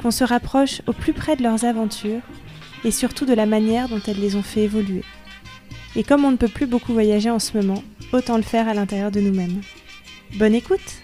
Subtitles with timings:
[0.00, 2.22] qu'on se rapproche au plus près de leurs aventures
[2.84, 5.02] et surtout de la manière dont elles les ont fait évoluer.
[5.94, 8.74] Et comme on ne peut plus beaucoup voyager en ce moment, autant le faire à
[8.74, 9.60] l'intérieur de nous-mêmes.
[10.38, 11.02] Bonne écoute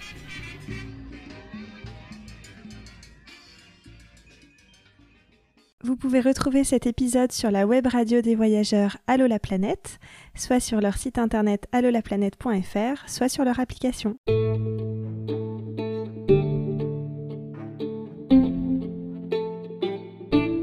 [5.84, 9.38] Vous pouvez retrouver cet épisode sur la web radio des voyageurs Allo la
[10.36, 14.16] soit sur leur site internet allolaplanète.fr, soit sur leur application.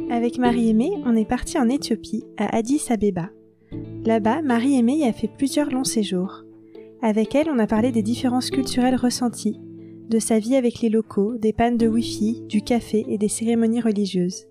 [0.09, 3.29] Avec Marie-Aimée, on est parti en Éthiopie, à Addis Abeba.
[4.05, 6.43] Là-bas, Marie-Aimée y a fait plusieurs longs séjours.
[7.01, 9.59] Avec elle, on a parlé des différences culturelles ressenties,
[10.09, 13.81] de sa vie avec les locaux, des pannes de Wi-Fi, du café et des cérémonies
[13.81, 14.49] religieuses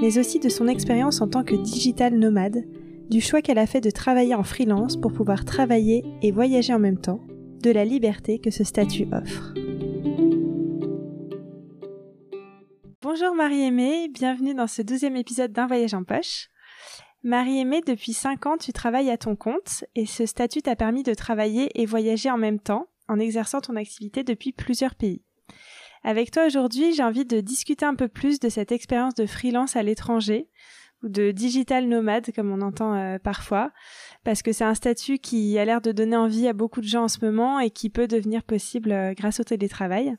[0.00, 2.64] mais aussi de son expérience en tant que digital nomade,
[3.10, 6.78] du choix qu'elle a fait de travailler en freelance pour pouvoir travailler et voyager en
[6.78, 7.20] même temps,
[7.62, 9.52] de la liberté que ce statut offre.
[13.02, 16.50] Bonjour Marie-Aimée, bienvenue dans ce douzième épisode d'un voyage en poche.
[17.22, 21.14] Marie-Aimée, depuis 5 ans, tu travailles à ton compte et ce statut t'a permis de
[21.14, 25.22] travailler et voyager en même temps en exerçant ton activité depuis plusieurs pays.
[26.04, 29.76] Avec toi aujourd'hui, j'ai envie de discuter un peu plus de cette expérience de freelance
[29.76, 30.50] à l'étranger
[31.02, 33.72] ou de digital nomade comme on entend euh, parfois
[34.24, 37.04] parce que c'est un statut qui a l'air de donner envie à beaucoup de gens
[37.04, 40.14] en ce moment et qui peut devenir possible euh, grâce au télétravail.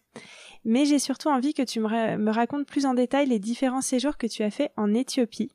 [0.63, 4.17] Mais j'ai surtout envie que tu me, me racontes plus en détail les différents séjours
[4.17, 5.51] que tu as fait en Éthiopie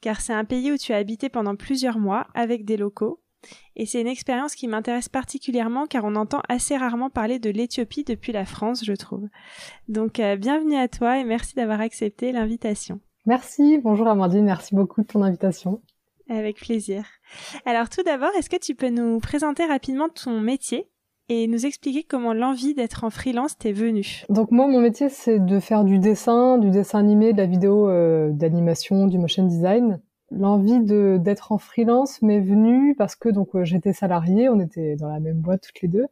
[0.00, 3.20] car c'est un pays où tu as habité pendant plusieurs mois avec des locaux
[3.76, 8.04] et c'est une expérience qui m'intéresse particulièrement car on entend assez rarement parler de l'Éthiopie
[8.04, 9.28] depuis la France, je trouve.
[9.88, 13.00] Donc euh, bienvenue à toi et merci d'avoir accepté l'invitation.
[13.26, 15.82] Merci, bonjour Amandine, merci beaucoup de ton invitation.
[16.28, 17.06] Avec plaisir.
[17.64, 20.88] Alors tout d'abord, est-ce que tu peux nous présenter rapidement ton métier?
[21.28, 25.38] Et nous expliquer comment l'envie d'être en freelance t'est venue Donc moi, mon métier, c'est
[25.38, 30.00] de faire du dessin, du dessin animé, de la vidéo euh, d'animation, du motion design
[30.30, 34.94] l'envie de d'être en freelance m'est venue parce que donc euh, j'étais salariée, on était
[34.94, 36.06] dans la même boîte toutes les deux.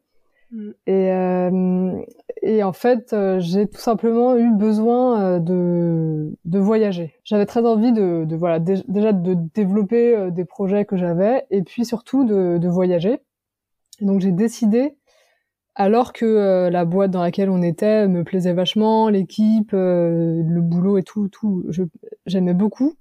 [0.52, 0.70] Mm.
[0.86, 2.02] Et, euh,
[2.40, 7.12] et en fait, j'ai tout simplement eu besoin de, de voyager.
[7.24, 11.84] J'avais très envie de, de voilà déjà de développer des projets que j'avais et puis
[11.84, 13.20] surtout de, de voyager.
[14.00, 14.96] donc j'ai décidé,
[15.76, 21.04] alors que la boîte dans laquelle on était me plaisait vachement, l'équipe, le boulot et
[21.04, 21.64] tout, tout,
[22.26, 22.96] j'aimais beaucoup.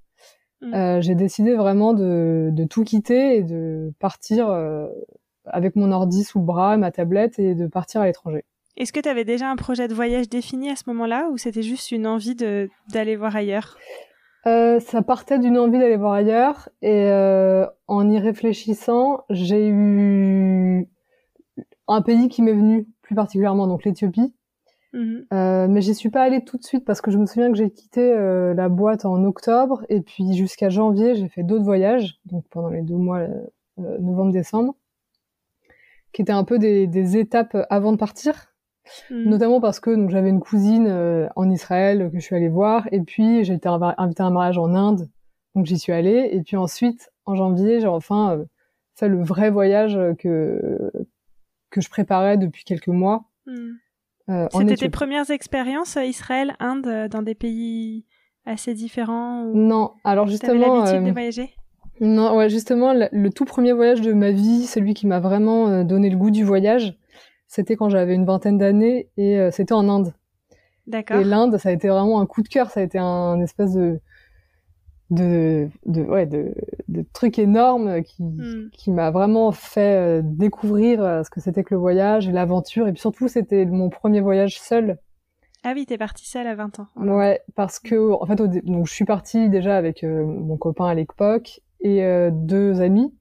[0.61, 0.73] Mm.
[0.73, 4.87] Euh, j'ai décidé vraiment de, de, tout quitter et de partir euh,
[5.45, 8.43] avec mon ordi sous le bras, ma tablette et de partir à l'étranger.
[8.77, 11.61] Est-ce que tu avais déjà un projet de voyage défini à ce moment-là ou c'était
[11.61, 13.77] juste une envie d'aller voir ailleurs?
[14.47, 20.87] Euh, Ça partait d'une envie d'aller voir ailleurs et euh, en y réfléchissant, j'ai eu
[21.87, 24.33] un pays qui m'est venu plus particulièrement, donc l'Éthiopie.
[24.95, 25.25] Mhm.
[25.33, 27.57] Euh, mais j'y suis pas allée tout de suite parce que je me souviens que
[27.57, 32.17] j'ai quitté euh, la boîte en octobre et puis jusqu'à janvier j'ai fait d'autres voyages,
[32.25, 34.73] donc pendant les deux mois euh, novembre-décembre,
[36.13, 38.53] qui étaient un peu des, des étapes avant de partir,
[39.11, 39.25] mhm.
[39.25, 43.01] notamment parce que donc j'avais une cousine en Israël que je suis allée voir et
[43.01, 45.09] puis j'ai été invitée à un mariage en Inde,
[45.55, 48.45] donc j'y suis allée et puis ensuite en janvier j'ai enfin
[48.95, 50.89] fait le vrai voyage que
[51.69, 53.25] que je préparais depuis quelques mois.
[53.45, 53.77] Mhm.
[54.29, 58.05] Euh, C'était tes premières expériences euh, Israël, Inde, euh, dans des pays
[58.45, 60.83] assez différents Non, alors justement.
[60.83, 61.49] l'habitude de voyager?
[62.01, 66.09] Non, ouais, justement, le, tout premier voyage de ma vie, celui qui m'a vraiment donné
[66.09, 66.97] le goût du voyage,
[67.47, 70.13] c'était quand j'avais une vingtaine d'années et c'était en Inde.
[70.87, 71.21] D'accord.
[71.21, 73.73] Et l'Inde, ça a été vraiment un coup de cœur, ça a été un espèce
[73.73, 74.01] de
[75.11, 76.53] de, de, ouais, de,
[76.87, 78.69] de trucs énormes qui, hmm.
[78.71, 82.87] qui m'a vraiment fait euh, découvrir euh, ce que c'était que le voyage et l'aventure.
[82.87, 84.97] Et puis surtout, c'était mon premier voyage seul.
[85.63, 86.87] Ah oui, t'es partie seule à 20 ans.
[86.95, 88.35] Ouais, parce que en fait,
[88.65, 92.01] donc je suis partie déjà avec euh, mon copain à l'époque et
[92.31, 93.13] deux amis.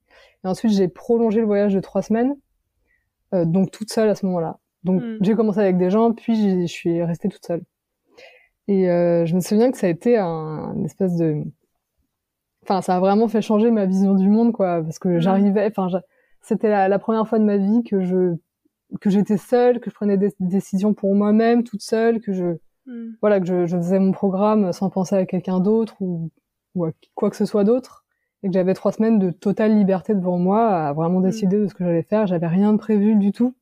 [0.43, 2.35] Et ensuite, j'ai prolongé le voyage de trois semaines,
[3.31, 4.57] donc toute seule à ce moment-là.
[4.83, 5.17] Donc hmm.
[5.21, 7.61] j'ai commencé avec des gens, puis je suis restée toute seule.
[8.67, 11.43] Et je me souviens que ça a été un, un espèce de
[12.65, 15.87] enfin ça a vraiment fait changer ma vision du monde quoi parce que j'arrivais enfin
[16.41, 18.35] c'était la, première fois de ma vie que je
[19.01, 23.13] que j'étais seule que je prenais des décisions pour moi-même toute seule que je hmm.
[23.21, 26.31] voilà que je, je, faisais mon programme sans penser à quelqu'un d'autre ou,
[26.75, 28.05] ou à quoi que ce soit d'autre
[28.43, 31.23] et que j'avais trois semaines de totale liberté devant moi à vraiment hmm.
[31.23, 32.27] décider de ce que j'allais faire.
[32.27, 33.55] J'avais rien de prévu du tout.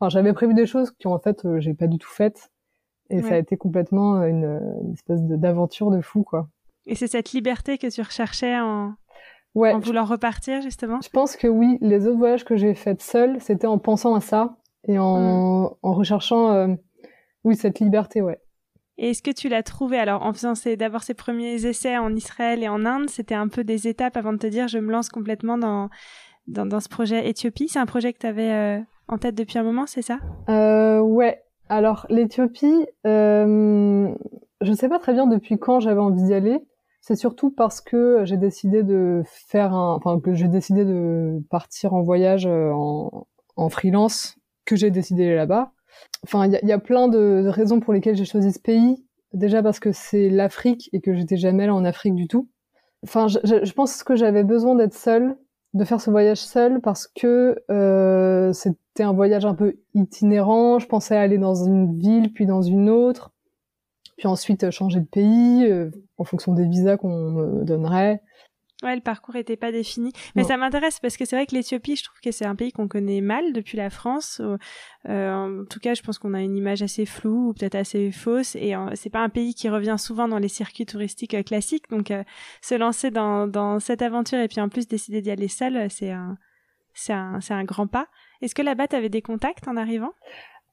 [0.00, 2.50] Enfin, j'avais prévu des choses qui en fait euh, j'ai pas du tout faites
[3.08, 6.48] et ça a été complètement une, une espèce d'aventure de, fou quoi.
[6.86, 8.94] Et c'est cette liberté que tu recherchais en,
[9.54, 11.00] ouais, en voulant repartir justement?
[11.02, 14.20] Je pense que oui, les autres voyages que j'ai faits seul, c'était en pensant à
[14.20, 14.56] ça
[14.88, 16.68] et en, en recherchant euh,
[17.44, 18.38] oui cette liberté, ouais.
[18.98, 22.62] Et est-ce que tu l'as trouvé alors en faisant d'abord ces premiers essais en Israël
[22.62, 25.10] et en Inde, c'était un peu des étapes avant de te dire je me lance
[25.10, 25.90] complètement dans
[26.46, 27.68] dans, dans ce projet Éthiopie.
[27.68, 30.18] C'est un projet que tu avais euh, en tête depuis un moment, c'est ça?
[30.48, 31.42] Euh, Ouais.
[31.68, 34.08] Alors l'Éthiopie, euh,
[34.60, 36.60] je ne sais pas très bien depuis quand j'avais envie d'y aller.
[37.06, 42.02] C'est surtout parce que j'ai décidé de faire enfin que j'ai décidé de partir en
[42.02, 45.70] voyage euh, en, freelance, que j'ai décidé là-bas.
[46.24, 49.06] Enfin, il y, a, plein de, raisons pour lesquelles j'ai choisi ce pays.
[49.32, 52.48] Déjà parce que c'est l'Afrique et que j'étais jamais là en Afrique du tout.
[53.04, 55.36] Enfin, je, je pense que j'avais besoin d'être seule,
[55.74, 60.80] de faire ce voyage seule parce que euh, c'était un voyage un peu itinérant.
[60.80, 63.30] Je pensais aller dans une ville puis dans une autre
[64.16, 68.22] puis ensuite euh, changer de pays euh, en fonction des visas qu'on me donnerait.
[68.82, 71.96] Ouais, le parcours était pas défini, mais ça m'intéresse parce que c'est vrai que l'Éthiopie,
[71.96, 74.42] je trouve que c'est un pays qu'on connaît mal depuis la France.
[75.08, 78.12] Euh, en tout cas, je pense qu'on a une image assez floue ou peut-être assez
[78.12, 81.88] fausse, et c'est pas un pays qui revient souvent dans les circuits touristiques classiques.
[81.88, 82.12] Donc,
[82.60, 86.10] se lancer dans, dans cette aventure et puis en plus décider d'y aller seul, c'est
[86.10, 86.36] un
[86.92, 88.08] c'est un c'est un grand pas.
[88.42, 90.12] Est-ce que là-bas, tu avais des contacts en arrivant?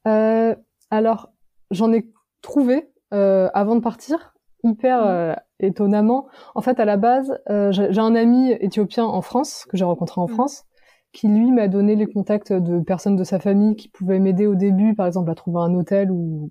[0.04, 1.32] Alors,
[1.70, 2.06] j'en ai
[2.42, 4.34] trouvé euh, avant de partir,
[4.64, 5.08] hyper mmh.
[5.08, 6.26] euh, étonnamment.
[6.56, 10.20] En fait, à la base, euh, j'ai un ami éthiopien en France que j'ai rencontré
[10.20, 10.32] en mmh.
[10.32, 10.64] France,
[11.12, 14.56] qui lui m'a donné les contacts de personnes de sa famille qui pouvaient m'aider au
[14.56, 16.50] début, par exemple à trouver un hôtel ou,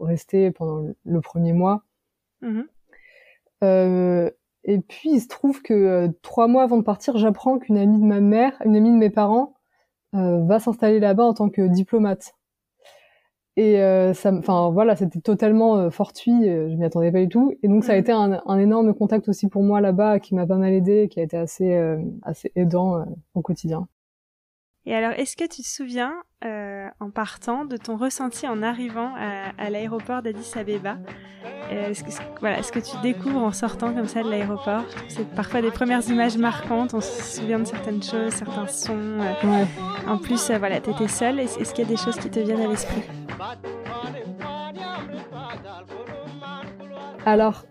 [0.00, 1.82] rester pendant le, premier mois.
[2.40, 2.62] Mmh.
[4.64, 8.06] et puis il se trouve que trois mois avant de partir, j'apprends qu'une amie de
[8.06, 9.56] ma mère, une amie de mes parents,
[10.14, 12.37] va s'installer là-bas en tant que diplomate.
[13.58, 16.48] Et euh, ça, enfin voilà, c'était totalement euh, fortuit.
[16.48, 17.54] Euh, je m'y attendais pas du tout.
[17.64, 17.98] Et donc ça a mm.
[17.98, 21.18] été un, un, énorme contact aussi pour moi là-bas, qui m'a pas mal aidé, qui
[21.18, 23.88] a été assez euh, assez aidant au quotidien.
[24.86, 29.50] Et alors, est-ce que tu te souviens, en partant, de ton ressenti en arrivant à,
[29.58, 30.96] à l'aéroport d'Addis Abeba?
[31.70, 32.10] Est-ce que,
[32.40, 34.84] voilà, est-ce que tu découvres en sortant comme ça de l'aéroport?
[35.08, 36.94] C'est parfois des premières images marquantes.
[36.94, 39.18] On se souvient de certaines choses, certains sons.
[39.18, 39.66] Ouais.
[40.06, 41.40] En plus, voilà, t'étais seule.
[41.40, 43.02] Est-ce qu'il y a des choses qui te viennent à l'esprit?
[47.28, 47.66] Alors,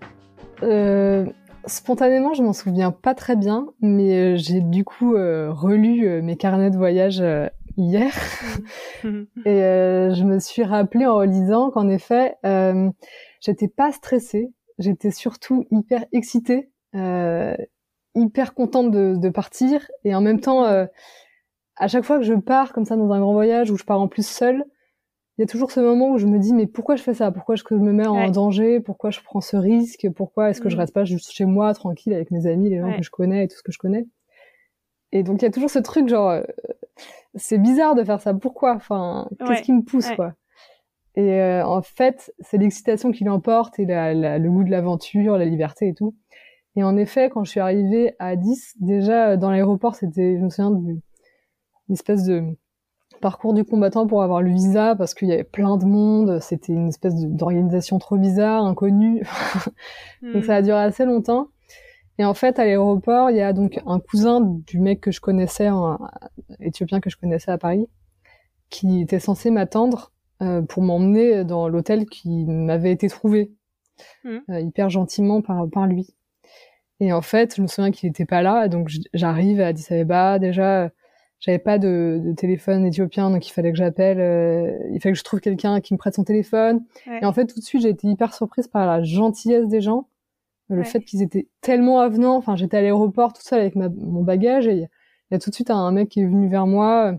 [0.64, 1.26] euh,
[1.66, 6.38] spontanément, je m'en souviens pas très bien, mais euh, j'ai du coup euh, relu mes
[6.38, 7.24] carnets de voyage
[7.76, 8.12] hier.
[9.04, 9.60] Et
[10.14, 12.36] je me suis rappelé en relisant qu'en effet,
[13.42, 16.70] j'étais pas stressée, j'étais surtout hyper excitée,
[18.16, 19.88] hyper contente de, de, partir.
[20.04, 23.34] Et en même temps, à chaque fois que je pars comme ça dans un grand
[23.34, 24.66] voyage où je pars en plus seule,
[25.38, 27.32] il y a toujours ce moment où je me dis mais pourquoi je fais ça?
[27.32, 28.80] Pourquoi est-ce que je me mets en danger?
[28.80, 30.08] Pourquoi je prends ce risque?
[30.16, 30.80] Pourquoi est-ce que je mm.
[30.80, 33.48] reste pas juste chez moi tranquille avec mes amis, les gens que je connais et
[33.48, 34.08] tout ce que je connais?
[35.12, 36.44] Et donc il y a toujours ce truc genre euh,
[37.36, 38.34] c'est bizarre de faire ça.
[38.34, 38.76] Pourquoi?
[38.76, 40.34] Enfin, qu'est-ce qui me pousse quoi?
[41.16, 45.46] Et euh, en fait, c'est l'excitation qui l'emporte et la, le goût de l'aventure, la
[45.46, 46.16] liberté et tout.
[46.76, 50.50] Et en effet, quand je suis arrivée à 10, déjà dans l'aéroport, c'était, je me
[50.50, 51.02] souviens d'une
[51.90, 52.44] espèce de
[53.20, 56.74] parcours du combattant pour avoir le visa parce qu'il y avait plein de monde, c'était
[56.74, 59.24] une espèce d'organisation trop bizarre, inconnue.
[60.34, 61.50] donc ça a duré assez longtemps.
[62.20, 65.22] Et en fait, à l'aéroport, il y a donc un cousin du mec que je
[65.22, 66.00] connaissais, un
[66.60, 67.88] éthiopien que je connaissais à Paris,
[68.70, 73.52] qui était censé m'attendre euh, pour m'emmener dans l'hôtel qui m'avait été trouvé
[74.24, 74.38] hmm.
[74.50, 76.16] euh, hyper gentiment par, par lui.
[77.00, 80.40] Et en fait, je me souviens qu'il était pas là, donc j'arrive à Addis Abeba
[80.40, 80.90] déjà
[81.40, 85.20] j'avais pas de, de, téléphone éthiopien, donc il fallait que j'appelle, euh, il fallait que
[85.20, 86.84] je trouve quelqu'un qui me prête son téléphone.
[87.22, 90.08] Et en fait, tout de suite, j'ai été hyper surprise par la gentillesse des gens,
[90.70, 92.36] le fait qu'ils étaient tellement avenants.
[92.36, 94.88] Enfin, j'étais à l'aéroport tout seul avec ma, mon bagage et il
[95.32, 97.14] y, a tout de suite un, mec qui est venu vers moi,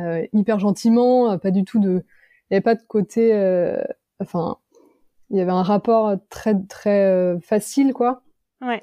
[0.00, 2.02] euh, hyper gentiment, pas du tout de,
[2.50, 3.82] il y avait pas de côté, euh,
[4.20, 4.56] enfin,
[5.30, 8.22] il y avait un rapport très très euh, facile, quoi.
[8.62, 8.80] Ouais.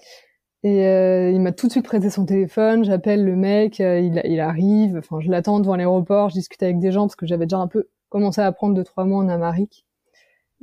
[0.65, 4.19] Et euh, il m'a tout de suite prêté son téléphone, j'appelle le mec, euh, il,
[4.25, 7.45] il, arrive, enfin je l'attends devant l'aéroport, je discute avec des gens parce que j'avais
[7.45, 9.86] déjà un peu commencé à apprendre deux trois mots en amérique.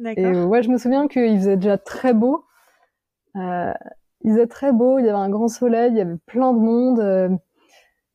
[0.04, 2.44] Et euh, ouais, je me souviens qu'il faisait déjà très beau.
[3.37, 3.73] Euh,
[4.23, 6.59] il faisait très beau, il y avait un grand soleil, il y avait plein de
[6.59, 7.38] monde,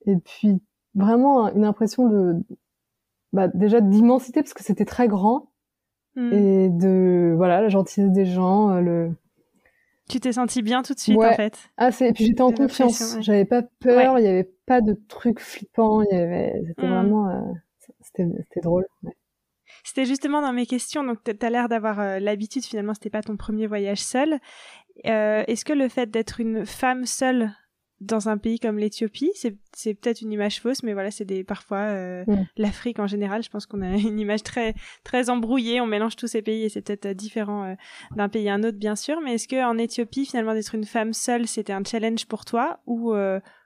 [0.07, 0.61] et puis
[0.93, 2.35] vraiment une impression de,
[3.31, 5.51] bah, déjà d'immensité parce que c'était très grand
[6.17, 6.33] hmm.
[6.33, 9.13] et de la gentillesse des gens, le
[10.09, 11.69] tu t'es senti bien tout de suite en fait?
[11.77, 13.17] Ah c'est et puis j'étais en confiance.
[13.21, 16.89] J'avais pas peur, il y avait pas de trucs flippants, il y avait c'était mmh.
[16.89, 17.41] vraiment euh,
[18.01, 18.85] c'était c'était drôle.
[19.83, 23.21] C'était justement dans mes questions donc tu as l'air d'avoir euh, l'habitude finalement c'était pas
[23.21, 24.39] ton premier voyage seul.
[25.05, 27.51] Euh, est-ce que le fait d'être une femme seule
[27.99, 31.79] dans un pays comme l'Éthiopie, c'est peut-être une image fausse, mais voilà, c'est des parfois
[31.79, 32.45] euh, mm.
[32.57, 33.41] l'Afrique en général.
[33.41, 35.81] Je pense qu'on a une image très très embrouillée.
[35.81, 37.73] On mélange tous ces pays et c'est peut-être euh, différent euh,
[38.15, 39.19] d'un pays à un autre, bien sûr.
[39.21, 42.79] Mais est-ce que en Éthiopie, finalement, d'être une femme seule, c'était un challenge pour toi
[42.85, 43.13] ou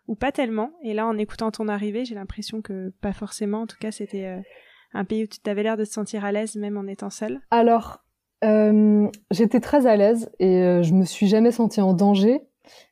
[0.08, 0.72] ou pas tellement?
[0.84, 3.62] Et là, en écoutant ton arrivée, j'ai l'impression que pas forcément.
[3.62, 4.42] En tout cas, c'était
[4.94, 7.42] un pays où tu t'avais l'air de te sentir à l'aise, même en étant seule.
[7.52, 8.04] Alors,
[8.42, 12.42] j'étais très à l'aise et je me suis jamais sentie en danger.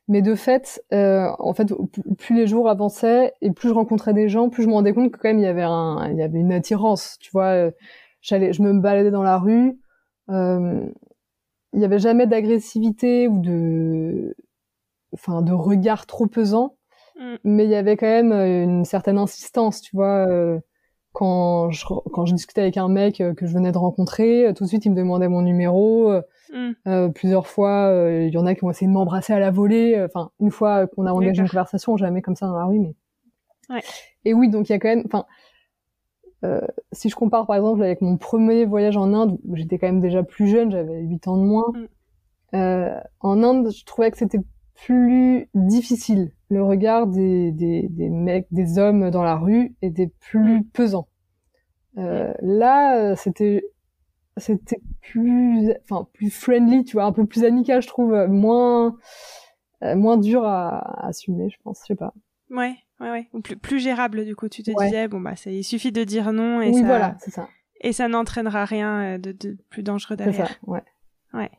[0.08, 1.72] Mais de fait, euh, en fait,
[2.18, 5.12] plus les jours avançaient et plus je rencontrais des gens, plus je me rendais compte
[5.12, 7.16] que quand même il y avait un, il y avait une attirance.
[7.20, 7.70] Tu vois, euh,
[8.20, 9.78] j'allais, je me baladais dans la rue,
[10.30, 10.86] euh,
[11.72, 14.36] il y avait jamais d'agressivité ou de,
[15.12, 16.76] enfin, de regard trop pesant,
[17.18, 17.36] mm.
[17.44, 19.80] mais il y avait quand même une certaine insistance.
[19.80, 20.58] Tu vois, euh,
[21.12, 24.68] quand je quand je discutais avec un mec que je venais de rencontrer, tout de
[24.68, 26.20] suite il me demandait mon numéro.
[26.52, 26.72] Mm.
[26.86, 29.50] Euh, plusieurs fois, euh, il y en a qui ont essayé de m'embrasser à la
[29.50, 29.94] volée.
[29.96, 32.78] Euh, enfin, une fois qu'on a engagé une conversation, jamais comme ça dans la rue,
[32.78, 32.94] mais.
[33.68, 33.82] Ouais.
[34.24, 35.04] Et oui, donc il y a quand même.
[35.06, 35.26] Enfin,
[36.92, 40.00] si je compare par exemple avec mon premier voyage en Inde, où j'étais quand même
[40.00, 41.72] déjà plus jeune, j'avais 8 ans de moins.
[42.52, 43.00] Mm.
[43.20, 44.40] en Inde, je trouvais que c'était
[44.84, 46.32] plus difficile.
[46.48, 50.64] Le regard des, des, des mecs, des hommes dans la rue était plus mm.
[50.72, 51.08] pesant.
[51.98, 53.62] Euh, là, c'était
[54.36, 58.96] c'était plus, enfin, plus friendly, tu vois, un peu plus amical, je trouve, moins,
[59.82, 62.14] euh, moins dur à, assumer, je pense, je sais pas.
[62.48, 63.28] Ouais, ouais, ouais.
[63.34, 64.48] Ou plus, plus gérable, du coup.
[64.48, 66.86] Tu te disais, bon, bah, ça, il suffit de dire non et oui, ça.
[66.86, 67.48] voilà, c'est ça.
[67.82, 70.46] Et ça n'entraînera rien de, de plus dangereux derrière.
[70.46, 70.82] C'est ça, ouais.
[71.32, 71.50] Ouais.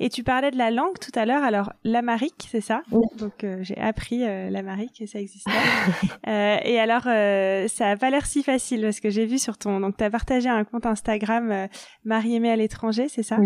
[0.00, 1.42] Et tu parlais de la langue tout à l'heure.
[1.42, 2.82] Alors, l'amarique, c'est ça
[3.18, 5.50] Donc, euh, j'ai appris euh, l'amarique et ça existait.
[6.28, 9.58] euh, et alors, euh, ça a pas l'air si facile parce que j'ai vu sur
[9.58, 9.80] ton...
[9.80, 11.66] Donc, tu as partagé un compte Instagram euh,
[12.04, 13.38] Marie aimée à l'étranger, c'est ça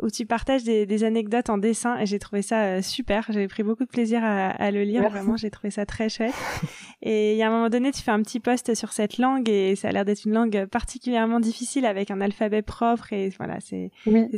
[0.00, 3.26] Où tu partages des, des, anecdotes en dessin et j'ai trouvé ça super.
[3.30, 5.08] J'ai pris beaucoup de plaisir à, à le lire.
[5.08, 6.34] Vraiment, j'ai trouvé ça très chouette.
[7.02, 9.48] Et il y a un moment donné, tu fais un petit post sur cette langue
[9.48, 13.58] et ça a l'air d'être une langue particulièrement difficile avec un alphabet propre et voilà,
[13.60, 13.90] c'est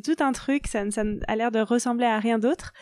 [0.05, 0.67] tout un truc.
[0.67, 2.73] Ça, ça a l'air de ressembler à rien d'autre.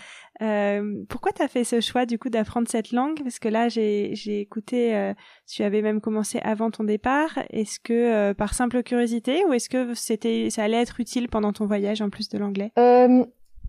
[0.43, 3.23] Euh, pourquoi tu as fait ce choix du coup d'apprendre cette langue?
[3.23, 5.13] Parce que là, j'ai écouté, euh,
[5.47, 7.39] tu avais même commencé avant ton départ.
[7.51, 11.53] Est-ce que euh, par simple curiosité ou est-ce que c'était, ça allait être utile pendant
[11.53, 12.73] ton voyage en plus de l'anglais?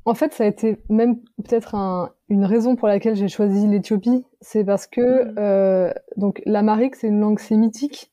[0.05, 4.25] En fait, ça a été même peut-être un, une raison pour laquelle j'ai choisi l'Éthiopie.
[4.41, 5.35] C'est parce que mmh.
[5.37, 8.11] euh, donc l'amharique, c'est une langue sémitique.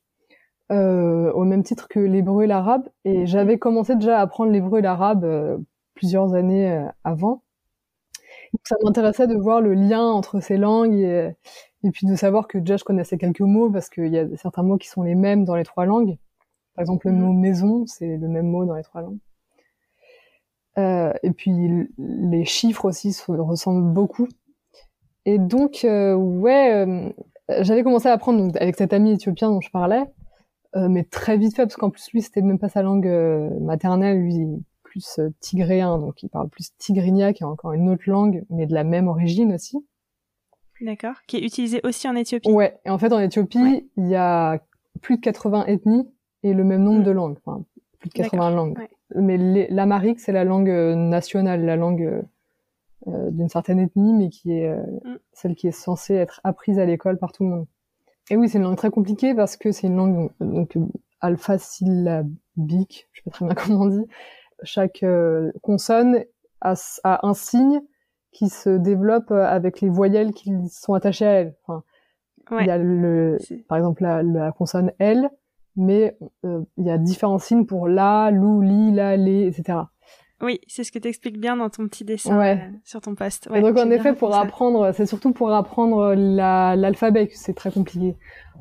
[0.69, 4.81] au même titre que l'hébreu et l'arabe, et j'avais commencé déjà à apprendre l'hébreu et
[4.83, 5.25] l'arabe
[5.99, 7.43] plusieurs années euh, avant.
[8.53, 11.31] Donc, ça m'intéressait de voir le lien entre ces langues et,
[11.83, 14.63] et puis de savoir que déjà je connaissais quelques mots parce qu'il y a certains
[14.63, 16.17] mots qui sont les mêmes dans les trois langues.
[16.75, 19.19] Par exemple, le mot maison, c'est le même mot dans les trois langues.
[20.79, 21.51] Euh, et puis
[21.97, 24.27] les chiffres aussi se ressemblent beaucoup.
[25.25, 27.09] Et donc, euh, ouais, euh,
[27.61, 30.03] j'avais commencé à apprendre donc, avec cet ami éthiopien dont je parlais,
[30.75, 33.07] mais très vite fait parce qu'en plus lui c'était même pas sa langue
[33.59, 34.45] maternelle, lui
[34.89, 38.65] plus euh, tigréen, donc il parle plus tigrinya, qui est encore une autre langue, mais
[38.65, 39.77] de la même origine aussi.
[40.81, 41.15] D'accord.
[41.27, 42.49] Qui est utilisé aussi en Éthiopie.
[42.49, 42.79] Ouais.
[42.85, 44.59] Et en fait, en Éthiopie, il y a
[45.01, 46.09] plus de 80 ethnies
[46.43, 47.03] et le même nombre mm.
[47.03, 47.37] de langues.
[47.45, 47.63] Enfin,
[47.99, 48.77] plus de 80 langues.
[49.15, 52.23] Mais l'amharique, c'est la langue euh, nationale, la langue
[53.07, 55.17] euh, d'une certaine ethnie, mais qui est mm.
[55.33, 57.65] celle qui est censée être apprise à l'école par tout le monde.
[58.29, 60.77] Et oui, c'est une langue très compliquée parce que c'est une langue donc
[61.21, 64.05] alpha-syllabique, je sais pas très bien comment on dit,
[64.63, 66.23] chaque euh, consonne
[66.61, 67.81] a, un signe
[68.31, 71.55] qui se développe euh, avec les voyelles qui sont attachées à elle.
[71.63, 71.83] Enfin,
[72.59, 73.37] il y a le,
[73.67, 75.29] par exemple la, consonne L,
[75.75, 79.79] mais euh, il y a différents signes pour la, lou, li, la, les, etc.
[80.41, 83.49] Oui, c'est ce que tu expliques bien dans ton petit dessin sur ton poste.
[83.49, 88.15] donc en effet, pour apprendre, c'est surtout pour apprendre l'alphabet que c'est très compliqué.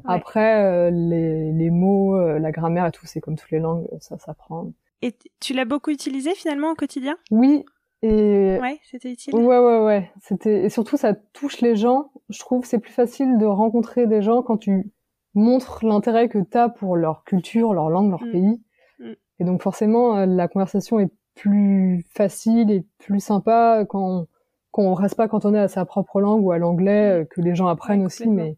[0.05, 4.73] Après, les, les, mots, la grammaire et tout, c'est comme toutes les langues, ça s'apprend.
[5.03, 7.17] Et tu l'as beaucoup utilisé finalement au quotidien?
[7.31, 7.65] Oui.
[8.03, 9.35] Et ouais, c'était utile.
[9.35, 10.11] Ouais, ouais, ouais.
[10.21, 12.13] C'était et surtout ça touche les gens.
[12.29, 14.91] Je trouve c'est plus facile de rencontrer des gens quand tu
[15.39, 18.33] montres l'intérêt que tu as pour leur culture, leur langue, leur mm.
[18.33, 18.63] pays.
[18.99, 19.13] Mm.
[19.41, 24.27] Et donc forcément euh, la conversation est plus facile et plus sympa quand
[24.71, 27.21] quand on reste pas cantonné à sa propre langue ou à l'anglais mm.
[27.21, 28.57] euh, que les gens apprennent aussi, mais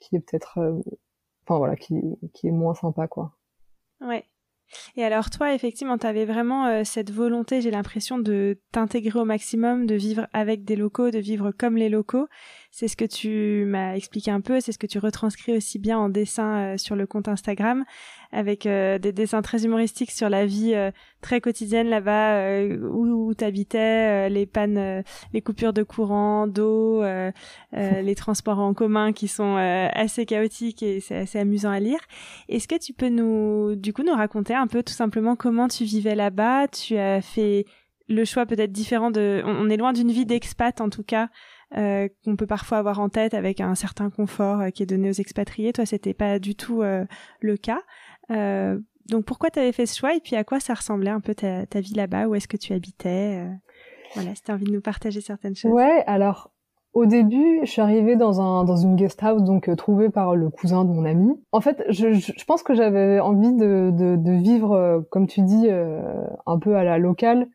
[0.00, 0.80] qui est peut-être, euh,
[1.44, 1.94] enfin voilà, qui
[2.34, 3.32] qui est moins sympa quoi.
[4.00, 4.24] Ouais.
[4.96, 9.24] Et alors toi, effectivement, tu avais vraiment euh, cette volonté, j'ai l'impression, de t'intégrer au
[9.24, 12.28] maximum, de vivre avec des locaux, de vivre comme les locaux.
[12.70, 15.98] C'est ce que tu m'as expliqué un peu, c'est ce que tu retranscris aussi bien
[15.98, 17.84] en dessin euh, sur le compte Instagram,
[18.30, 20.74] avec euh, des dessins très humoristiques sur la vie
[21.20, 27.02] très quotidienne là-bas, où, où tu habitais, les pannes, les coupures de courant, d'eau,
[27.72, 32.00] les transports en commun qui sont assez chaotiques et c'est assez amusant à lire.
[32.48, 35.84] Est-ce que tu peux nous, du coup, nous raconter un peu tout simplement comment tu
[35.84, 36.68] vivais là-bas?
[36.68, 37.64] Tu as fait
[38.08, 39.42] le choix peut-être différent de...
[39.44, 41.28] On, est loin d'une vie d'expat en tout cas,
[41.76, 45.10] euh, qu'on peut parfois avoir en tête avec un certain confort euh, qui est donné
[45.10, 45.72] aux expatriés.
[45.72, 47.04] Toi, c'était pas du tout euh,
[47.40, 47.82] le cas.
[49.08, 51.34] donc pourquoi tu avais fait ce choix et puis à quoi ça ressemblait un peu
[51.34, 52.28] ta, ta vie là-bas?
[52.28, 53.46] Où est-ce que tu habitais?
[54.14, 55.72] Voilà, si tu as envie de nous partager certaines choses.
[55.72, 56.50] Ouais, alors
[56.94, 60.34] au début, je suis arrivée dans un dans une guest house donc euh, trouvée par
[60.34, 61.28] le cousin de mon ami.
[61.52, 65.42] En fait, je, je, pense que j'avais envie de, de, de vivre, euh, comme tu
[65.42, 66.02] dis, euh,
[66.46, 67.48] un peu à la locale,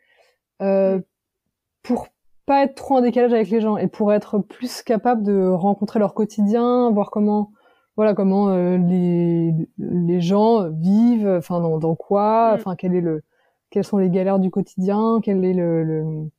[1.81, 2.07] pour
[2.45, 5.99] pas être trop en décalage avec les gens et pour être plus capable de rencontrer
[5.99, 7.51] leur quotidien, voir comment
[7.95, 12.55] voilà comment les les gens vivent, enfin dans, dans quoi, mm.
[12.55, 13.23] enfin quel est le
[13.69, 16.29] quelles sont les galères du quotidien, quel est le, le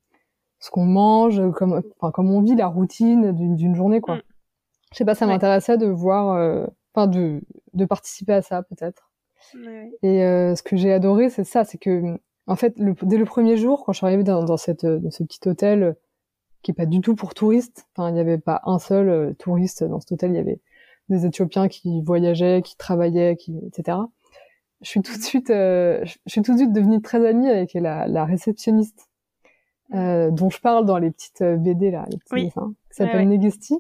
[0.64, 4.16] ce qu'on mange, comme, enfin, comment on vit la routine d'une journée, quoi.
[4.16, 4.22] Mm.
[4.92, 7.42] Je sais pas, ça m'intéressait de voir, euh, enfin, de,
[7.74, 9.10] de participer à ça, peut-être.
[10.02, 13.24] Et euh, ce que j'ai adoré, c'est ça, c'est que, en fait, le, dès le
[13.24, 15.96] premier jour, quand je suis arrivée dans, dans, cette, dans ce petit hôtel,
[16.62, 19.32] qui est pas du tout pour touristes, enfin, il n'y avait pas un seul euh,
[19.34, 20.60] touriste dans cet hôtel, il y avait
[21.08, 23.98] des Éthiopiens qui voyageaient, qui travaillaient, qui, etc.
[24.80, 28.06] Je suis tout de suite, je suis tout de suite devenue très amie avec la,
[28.06, 29.08] la réceptionniste
[29.92, 33.28] euh, dont je parle dans les petites euh, BD là, les petits dessins, qui s'appelle
[33.28, 33.74] Negesti.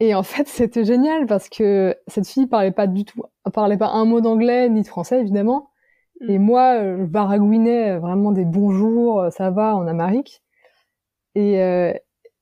[0.00, 3.88] Et en fait, c'était génial parce que cette fille parlait pas du tout, parlait pas
[3.88, 5.70] un mot d'anglais ni de français évidemment.
[6.24, 6.30] Mm.
[6.30, 10.42] Et moi, euh, je baragouinais vraiment des bonjours, ça va en amérique.
[11.34, 11.92] Et, euh,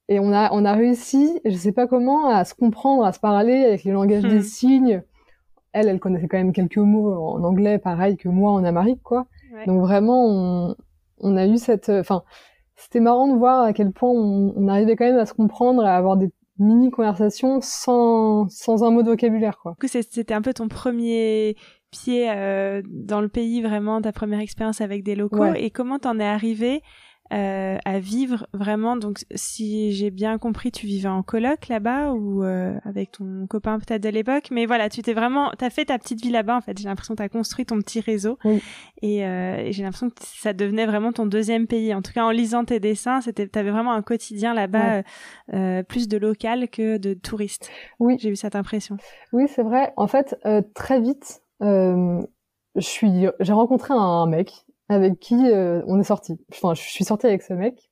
[0.09, 3.21] et on a on a réussi, je sais pas comment, à se comprendre, à se
[3.21, 4.43] parler avec les langages des mm.
[4.43, 5.03] signes.
[5.73, 9.27] Elle, elle connaissait quand même quelques mots en anglais, pareil que moi en amérique, quoi.
[9.67, 10.77] Donc vraiment, on,
[11.21, 12.25] on a eu cette, enfin,
[12.77, 15.97] c'était marrant de voir à quel point on, arrivait quand même à se comprendre, à
[15.97, 19.73] avoir des mini conversations sans, sans un mot de vocabulaire, quoi.
[19.73, 21.57] Du coup, c'était un peu ton premier
[21.93, 25.55] pied euh, dans le pays, vraiment, ta première expérience avec des locaux.
[25.55, 26.83] Et comment t'en es arrivé
[27.33, 28.97] euh, à vivre vraiment.
[28.97, 33.79] Donc, si j'ai bien compris, tu vivais en coloc là-bas ou euh, avec ton copain
[33.79, 34.49] peut-être de l'époque.
[34.51, 36.57] Mais voilà, tu t'es vraiment, t'as fait ta petite vie là-bas.
[36.57, 38.37] En fait, j'ai l'impression que t'as construit ton petit réseau.
[39.01, 41.95] Et, euh, et j'ai l'impression que ça devenait vraiment ton deuxième pays.
[41.95, 45.03] En tout cas, en lisant tes dessins, c'était, t'avais vraiment un quotidien là-bas,
[45.55, 47.71] euh, plus de local que de touriste.
[47.99, 48.99] Oui, j'ai eu cette impression.
[49.33, 49.95] Oui, c'est vrai.
[49.97, 50.37] En fait,
[50.75, 56.39] très vite, je suis, j'ai rencontré un mec avec qui euh, on est sorti.
[56.53, 57.91] Enfin, je suis sortie avec ce mec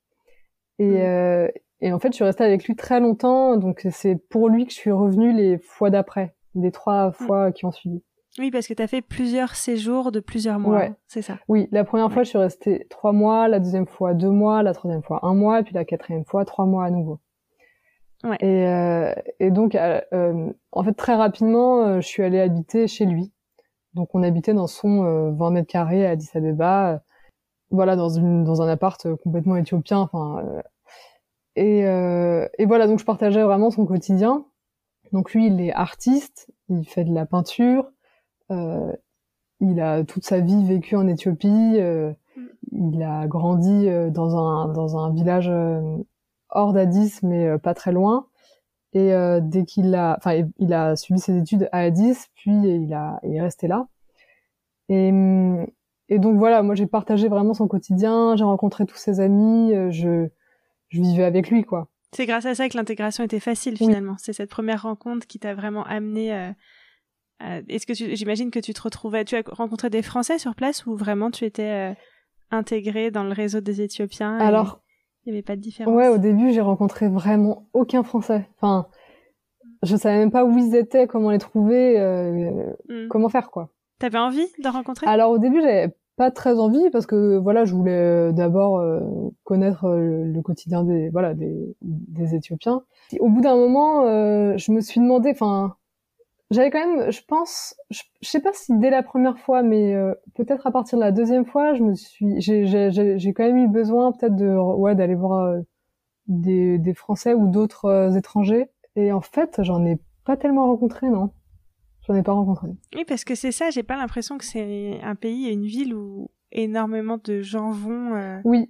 [0.79, 0.95] et, mm.
[0.97, 1.47] euh,
[1.81, 3.57] et en fait, je suis restée avec lui très longtemps.
[3.57, 7.13] Donc, c'est pour lui que je suis revenue les fois d'après, les trois mm.
[7.13, 8.03] fois qui ont suivi.
[8.39, 10.93] Oui, parce que tu as fait plusieurs séjours de plusieurs mois, ouais.
[11.05, 14.29] c'est ça Oui, la première fois, je suis restée trois mois, la deuxième fois deux
[14.29, 17.19] mois, la troisième fois un mois, et puis la quatrième fois trois mois à nouveau.
[18.23, 18.37] Ouais.
[18.39, 19.99] Et, euh, et donc, euh,
[20.71, 23.33] en fait, très rapidement, je suis allée habiter chez lui.
[23.93, 26.97] Donc on habitait dans son 20 euh, mètres carrés à Addis Abeba, euh,
[27.71, 28.09] voilà dans
[28.43, 29.99] dans un appart euh, complètement éthiopien.
[29.99, 30.43] Enfin
[31.57, 34.45] et, et voilà donc je partageais vraiment son quotidien.
[35.11, 37.91] Donc lui il est artiste, il fait de la peinture,
[38.49, 41.77] il a toute sa vie vécu en Éthiopie,
[42.71, 45.51] il a grandi dans un dans un village
[46.49, 48.27] hors d'Addis mais pas très loin.
[48.93, 52.93] Et euh, dès qu'il a, enfin, il a suivi ses études à Addis, puis il
[52.93, 53.87] a, il est resté là.
[54.89, 55.11] Et,
[56.09, 59.89] et donc voilà, moi j'ai partagé vraiment son quotidien, j'ai rencontré tous ses amis, euh,
[59.91, 60.27] je,
[60.89, 61.87] je vivais avec lui, quoi.
[62.13, 64.15] C'est grâce à ça que l'intégration était facile finalement.
[64.17, 66.33] C'est cette première rencontre qui t'a vraiment amené.
[66.33, 70.85] Euh, Est-ce que j'imagine que tu te retrouvais, tu as rencontré des Français sur place
[70.85, 71.93] ou vraiment tu étais euh,
[72.51, 74.81] intégré dans le réseau des Éthiopiens Alors
[75.25, 75.93] il n'y avait pas de différence.
[75.93, 78.47] Ouais, au début, j'ai rencontré vraiment aucun Français.
[78.57, 78.87] Enfin,
[79.83, 83.07] je savais même pas où ils étaient, comment les trouver, euh, hmm.
[83.09, 83.69] comment faire quoi.
[83.99, 85.07] T'avais envie de rencontrer?
[85.07, 88.99] Alors au début, j'avais pas très envie parce que voilà, je voulais euh, d'abord euh,
[89.43, 92.81] connaître le, quotidien des voilà des, des Éthiopiens.
[93.19, 94.05] au bout d'un moment,
[94.57, 95.75] je me suis demandé, enfin,
[96.51, 100.13] j'avais quand même, je pense, je, sais pas si dès la première fois, mais euh,
[100.35, 104.11] peut-être à partir de la deuxième fois, je me suis, j'ai, quand même eu besoin
[104.11, 105.59] peut-être de, ouais, d'aller voir euh,
[106.27, 108.67] des, des Français ou d'autres euh, étrangers.
[108.97, 111.31] Et en fait, j'en ai pas tellement rencontré, non.
[112.05, 112.67] j'en ai pas rencontré.
[112.95, 115.95] Oui, parce que c'est ça, j'ai pas l'impression que c'est un pays et une ville
[115.95, 118.41] où énormément de gens vont.
[118.43, 118.69] Oui.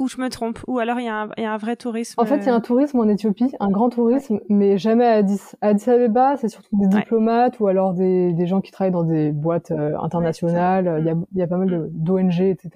[0.00, 2.18] Ou je me trompe, ou alors il y, a un, y a un vrai tourisme.
[2.18, 5.16] En fait, il y a un tourisme en Éthiopie, un grand tourisme, mais jamais à
[5.16, 5.42] Addis.
[5.60, 9.04] À Addis Abeba, c'est surtout des diplomates ou alors des, des, gens qui travaillent dans
[9.04, 10.96] des boîtes euh, internationales.
[11.00, 11.88] Il y, a, y a pas mal mm.
[11.92, 12.70] d'ONG, etc.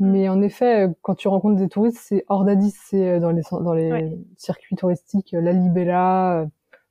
[0.00, 0.10] Mm.
[0.10, 3.42] Mais en effet, quand tu rencontres des touristes, c'est hors d'Addis, c'est euh, dans les,
[3.52, 6.46] dans les circuits touristiques, Lalibela,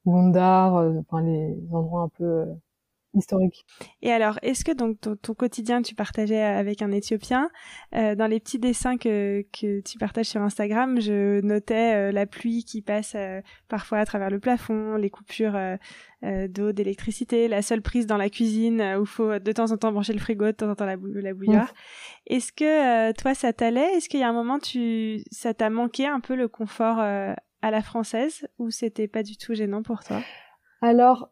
[0.05, 2.45] Gondar, enfin les endroits un peu
[3.15, 3.65] historique.
[4.01, 7.49] Et alors, est-ce que donc ton, quotidien tu partageais avec un Éthiopien?
[7.95, 12.25] Euh, Dans les petits dessins que, que tu partages sur Instagram, je notais euh, la
[12.25, 15.57] pluie qui passe euh, parfois à travers le plafond, les coupures
[16.49, 19.91] d'eau, d'électricité, la seule prise dans la cuisine où il faut de temps en temps
[19.91, 21.71] brancher le frigo, de temps en temps la, la bouilloire.
[22.27, 23.95] Est-ce que toi ça t'allait?
[23.95, 27.35] Est-ce qu'il y a un moment tu ça t'a manqué un peu le confort à
[27.71, 30.21] la française ou c'était pas du tout gênant pour toi?
[30.81, 31.29] Alors,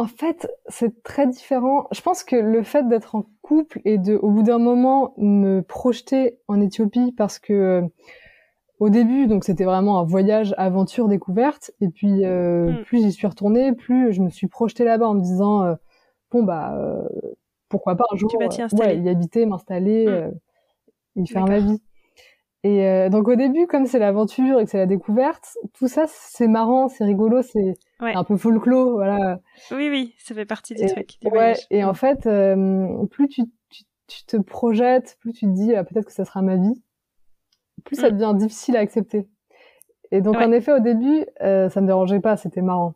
[0.00, 1.86] en fait, c'est très différent.
[1.92, 5.60] Je pense que le fait d'être en couple et de, au bout d'un moment, me
[5.60, 7.82] projeter en Éthiopie parce que euh,
[8.78, 11.70] au début, donc c'était vraiment un voyage aventure découverte.
[11.82, 12.84] Et puis euh, mm.
[12.84, 15.74] plus j'y suis retournée, plus je me suis projetée là-bas en me disant euh,
[16.30, 16.74] bon bah
[17.68, 18.30] pourquoi pas un jour
[18.94, 20.06] y habiter, m'installer,
[21.14, 21.22] mm.
[21.22, 21.82] y faire ma vie.
[22.62, 26.04] Et euh, donc au début, comme c'est l'aventure et que c'est la découverte, tout ça
[26.08, 29.40] c'est marrant, c'est rigolo, c'est un peu folklore, voilà.
[29.70, 31.16] Oui, oui, ça fait partie du truc.
[31.24, 35.74] ouais, et en fait, euh, plus tu, tu, tu, te projettes, plus tu te dis
[35.74, 36.82] ah, peut-être que ça sera ma vie,
[37.84, 38.12] plus ça mm.
[38.12, 39.26] devient difficile à accepter.
[40.10, 42.94] Et donc en effet, au début, euh, ça me dérangeait pas, c'était marrant.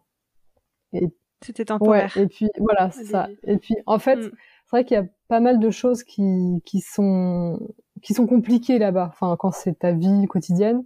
[0.92, 1.08] Et
[1.40, 2.12] c'était temporaire.
[2.16, 3.28] Ouais, et puis voilà, c'est ça.
[3.44, 4.30] Et puis en fait, mm.
[4.64, 7.58] c'est vrai qu'il y a pas mal de choses qui qui sont
[8.04, 9.08] qui sont compliquées là-bas.
[9.10, 10.84] Enfin, quand c'est ta vie quotidienne,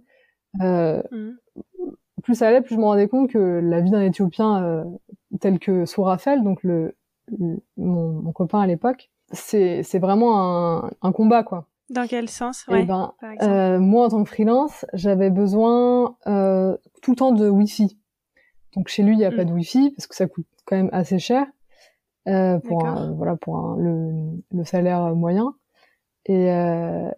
[0.61, 1.31] euh, mm.
[2.23, 4.83] plus ça allait, plus je me rendais compte que la vie d'un Éthiopien euh,
[5.39, 6.95] tel que Sourafel, donc le,
[7.77, 11.67] mon, copain à l'époque, c'est c'est vraiment un, un combat quoi.
[11.89, 16.77] Dans quel sens eh ouais, ben, euh, moi en tant que freelance, j'avais besoin euh,
[17.01, 17.97] tout le temps de Wi-Fi.
[18.75, 19.47] Donc chez lui, il n'y a pas mm.
[19.47, 21.45] de Wi-Fi parce que ça coûte quand même assez cher
[22.27, 25.53] euh, pour un, voilà pour un, le, le salaire moyen.
[26.29, 27.09] Et, euh,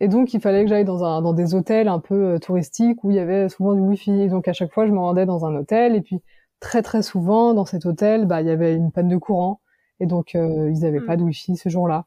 [0.00, 3.04] et donc, il fallait que j'aille dans, un, dans des hôtels un peu euh, touristiques
[3.04, 4.10] où il y avait souvent du wifi.
[4.10, 5.94] Et donc, à chaque fois, je me rendais dans un hôtel.
[5.94, 6.20] Et puis,
[6.58, 9.60] très, très souvent, dans cet hôtel, bah, il y avait une panne de courant.
[10.00, 12.06] Et donc, euh, ils n'avaient pas de wifi ce jour-là.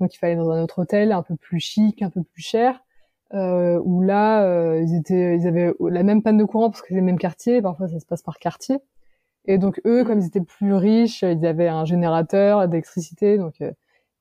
[0.00, 2.82] Donc, il fallait dans un autre hôtel un peu plus chic, un peu plus cher.
[3.34, 6.88] Euh, où là, euh, ils étaient, ils avaient la même panne de courant parce que
[6.90, 7.60] c'est les mêmes quartiers.
[7.62, 8.78] Parfois, ça se passe par quartier.
[9.46, 13.38] Et donc, eux, comme ils étaient plus riches, ils avaient un générateur d'électricité.
[13.38, 13.60] Donc,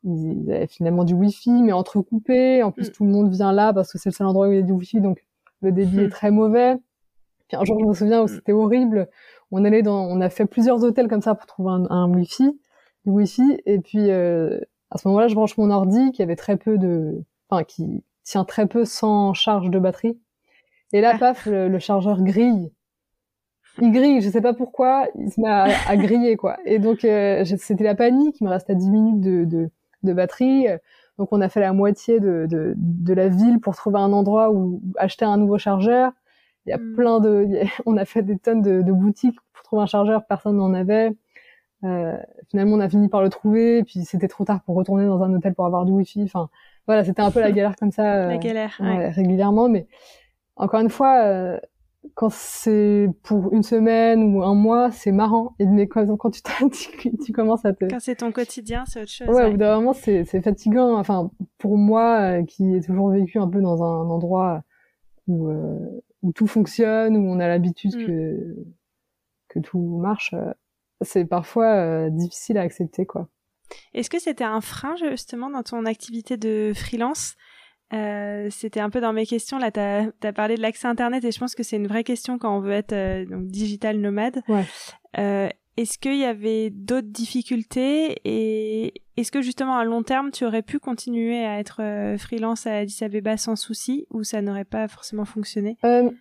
[0.06, 2.91] ils, avaient finalement du wifi mais entrecoupé en plus mm.
[2.91, 4.63] tout le monde vient là parce que c'est le seul endroit où il y a
[4.63, 5.26] du wifi donc
[5.62, 6.10] le débit est mm.
[6.10, 6.78] très mauvais
[7.48, 8.30] puis un jour je me souviens où mm.
[8.30, 9.10] c'était horrible
[9.52, 12.60] on allait dans on a fait plusieurs hôtels comme ça pour trouver un, un wifi
[13.06, 14.60] du wifi et puis euh,
[14.91, 18.46] à ce moment-là je branche mon ordi qui avait très peu de enfin qui tient
[18.46, 20.20] très peu sans charge de batterie
[20.94, 21.20] et là ah.
[21.20, 22.72] paf le, chargeur grille
[23.82, 26.58] il grille, je sais pas pourquoi, il se met à, griller quoi.
[26.63, 29.70] Et donc euh, c'était la panique, il me restait 10 minutes de, de,
[30.06, 30.68] de batterie.
[31.18, 34.52] Donc on a fait la moitié de, de, de, la ville pour trouver un endroit
[34.52, 36.12] où acheter un nouveau chargeur.
[36.65, 36.96] Il y a mm.
[36.96, 37.48] plein de,
[37.86, 41.12] on a fait des tonnes de, de boutiques pour trouver un chargeur, personne n'en avait.
[41.84, 42.18] Euh,
[42.50, 45.34] finalement, on a fini par le trouver, puis c'était trop tard pour retourner dans un
[45.34, 46.24] hôtel pour avoir du wifi.
[46.24, 46.50] Enfin,
[46.88, 48.28] voilà, c'était un peu la galère comme ça.
[48.28, 49.10] la galère, ouais.
[49.10, 49.70] régulièrement.
[49.70, 49.88] Mais
[50.56, 51.60] encore une fois, euh,
[52.13, 55.56] quand c'est pour une semaine ou un mois, c'est marrant.
[55.60, 56.41] Et mais quand, quand tu,
[56.72, 57.86] tu, tu, commences à te...
[57.86, 59.28] Quand c'est ton quotidien, c'est autre chose.
[59.28, 59.94] Ouais, ouais.
[59.96, 60.98] c'est, c'est fatigant.
[60.98, 64.63] Enfin, pour moi, euh, qui ai toujours vécu un peu dans un endroit
[65.28, 68.06] où, euh, où tout fonctionne, où on a l'habitude mm.
[68.06, 68.56] que,
[69.50, 70.54] que tout marche, euh,
[71.02, 73.28] c'est parfois difficile à accepter, quoi.
[73.94, 77.36] Est-ce que c'était un frein, justement, dans ton activité de freelance?
[77.93, 79.58] Euh, c'était un peu dans mes questions.
[79.58, 82.38] Là, tu as, parlé de l'accès Internet et je pense que c'est une vraie question
[82.38, 84.41] quand on veut être euh, donc, digital nomade.
[84.48, 84.63] Ouais.
[85.17, 90.45] Euh, est-ce qu'il y avait d'autres difficultés et est-ce que justement à long terme tu
[90.45, 94.65] aurais pu continuer à être euh, freelance à Addis Abeba sans souci ou ça n'aurait
[94.65, 95.78] pas forcément fonctionné?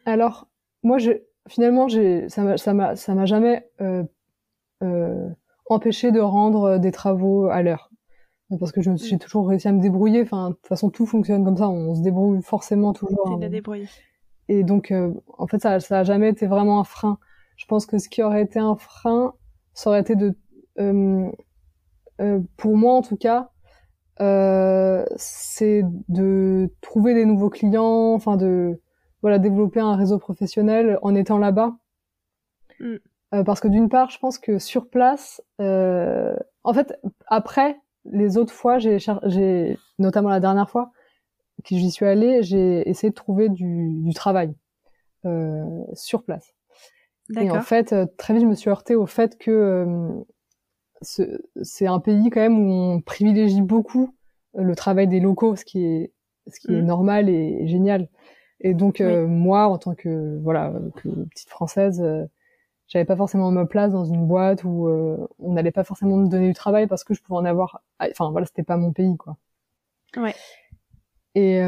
[0.07, 0.49] Alors
[0.83, 1.13] moi, je,
[1.49, 3.65] finalement, ça m'a ça m'a ça m'a jamais
[5.67, 7.91] empêché de rendre des travaux à l'heure
[8.59, 10.23] parce que j'ai toujours réussi à me débrouiller.
[10.23, 11.69] Enfin, de toute façon, tout fonctionne comme ça.
[11.69, 13.29] On se débrouille forcément toujours.
[13.29, 13.49] Hein.
[13.49, 13.89] débrouiller.
[14.49, 17.19] Et donc, euh, en fait, ça, ça a jamais été vraiment un frein.
[17.57, 19.35] Je pense que ce qui aurait été un frein,
[19.73, 20.37] ça aurait été de,
[20.79, 21.31] euh,
[22.21, 23.51] euh, pour moi en tout cas,
[24.21, 28.81] euh, c'est de trouver des nouveaux clients, enfin de
[29.23, 31.77] voilà développer un réseau professionnel en étant là-bas.
[32.81, 32.97] Mm.
[33.45, 38.79] parce que d'une part, je pense que sur place, en fait, après les autres fois,
[38.79, 40.93] j'ai, j'ai notamment la dernière fois
[41.65, 44.55] que j'y suis allée, j'ai essayé de trouver du, du travail
[45.95, 46.53] sur place.
[47.41, 49.87] Et en fait, très vite, je me suis heurtée au fait que
[51.01, 54.15] c'est un pays quand même où on privilégie beaucoup
[54.55, 56.13] le travail des locaux, ce qui est
[56.47, 56.87] ce qui est mmh.
[56.87, 58.09] normal et, génial.
[58.61, 62.25] Et donc euh, moi, en tant que voilà que petite française, euh,
[62.87, 66.29] j'avais pas forcément ma place dans une boîte où euh, on n'allait pas forcément me
[66.29, 67.83] donner du travail parce que je pouvais en avoir.
[68.01, 69.37] Enfin voilà, c'était pas mon pays quoi.
[70.17, 70.35] Ouais.
[71.35, 71.61] Et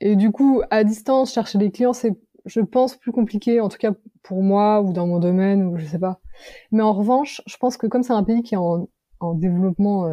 [0.00, 3.78] et du coup, à distance, chercher des clients, c'est je pense plus compliqué, en tout
[3.78, 6.20] cas pour moi ou dans mon domaine ou je sais pas.
[6.70, 8.88] Mais en revanche, je pense que comme c'est un pays qui est en,
[9.20, 10.08] en développement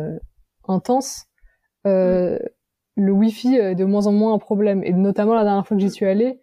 [0.68, 1.26] intense,
[1.88, 2.40] euh,
[2.96, 4.84] le Wi-Fi est de moins en moins un problème.
[4.84, 6.40] Et notamment la dernière fois que j'y suis allée,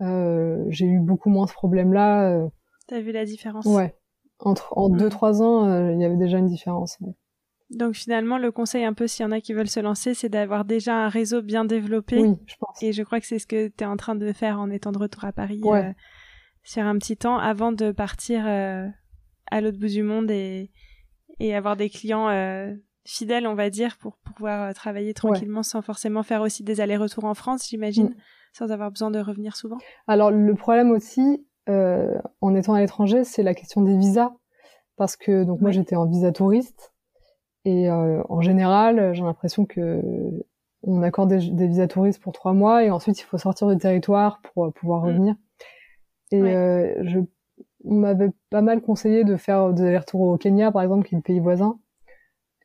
[0.00, 2.48] euh, j'ai eu beaucoup moins ce problème-là.
[2.92, 2.96] Euh.
[2.96, 3.96] T'as vu la différence Ouais.
[4.40, 6.98] Entre en 2 deux trois ans, euh, il y avait déjà une différence.
[7.70, 10.28] Donc finalement, le conseil un peu s'il y en a qui veulent se lancer, c'est
[10.28, 12.18] d'avoir déjà un réseau bien développé.
[12.20, 12.82] Oui, je pense.
[12.82, 14.92] Et je crois que c'est ce que tu es en train de faire en étant
[14.92, 15.94] de retour à Paris ouais.
[16.62, 20.70] sur un petit temps avant de partir à l'autre bout du monde et,
[21.40, 22.28] et avoir des clients
[23.08, 27.24] fidèle, on va dire, pour pouvoir euh, travailler tranquillement sans forcément faire aussi des allers-retours
[27.24, 28.16] en France, j'imagine, mm.
[28.52, 29.78] sans avoir besoin de revenir souvent.
[30.06, 34.32] Alors le problème aussi, euh, en étant à l'étranger, c'est la question des visas,
[34.96, 36.92] parce que donc moi j'étais en visa touriste
[37.64, 40.02] et euh, en général, j'ai l'impression que
[40.84, 44.40] on accorde des, visas touristes pour trois mois et ensuite il faut sortir du territoire
[44.42, 45.06] pour pouvoir mm.
[45.06, 45.34] revenir.
[46.30, 47.20] Et je,
[47.84, 51.18] on m'avait pas mal conseillé de faire des allers-retours au Kenya, par exemple, qui est
[51.18, 51.78] le pays voisin.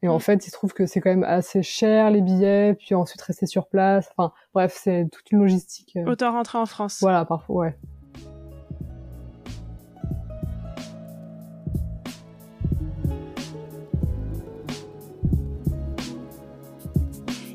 [0.02, 0.22] Et en mm.
[0.22, 3.46] fait, il se trouve que c'est quand même assez cher les billets, puis ensuite rester
[3.46, 4.10] sur place.
[4.16, 5.96] Enfin, bref, c'est toute une logistique.
[5.96, 6.06] Euh.
[6.06, 6.98] Autant rentrer en France.
[7.02, 7.78] Voilà, parfois, ouais.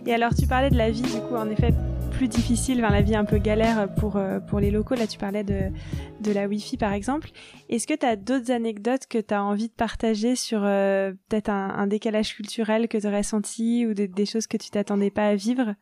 [0.09, 1.75] Et alors, tu parlais de la vie, du coup, en effet,
[2.13, 4.95] plus difficile, vers la vie un peu galère pour, euh, pour les locaux.
[4.95, 5.65] Là, tu parlais de,
[6.23, 7.29] de la Wi-Fi, par exemple.
[7.69, 11.51] Est-ce que tu as d'autres anecdotes que tu as envie de partager sur euh, peut-être
[11.51, 15.35] un, décalage culturel que tu aurais senti ou des choses que tu t'attendais pas à
[15.35, 15.75] vivre?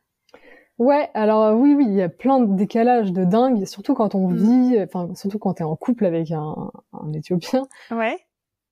[0.78, 4.16] Ouais, alors euh, oui, oui, il y a plein de décalages de dingue, surtout quand
[4.16, 4.36] on mm.
[4.36, 7.68] vit, enfin, surtout quand tu es en couple avec un, un Éthiopien.
[7.92, 8.18] Ouais.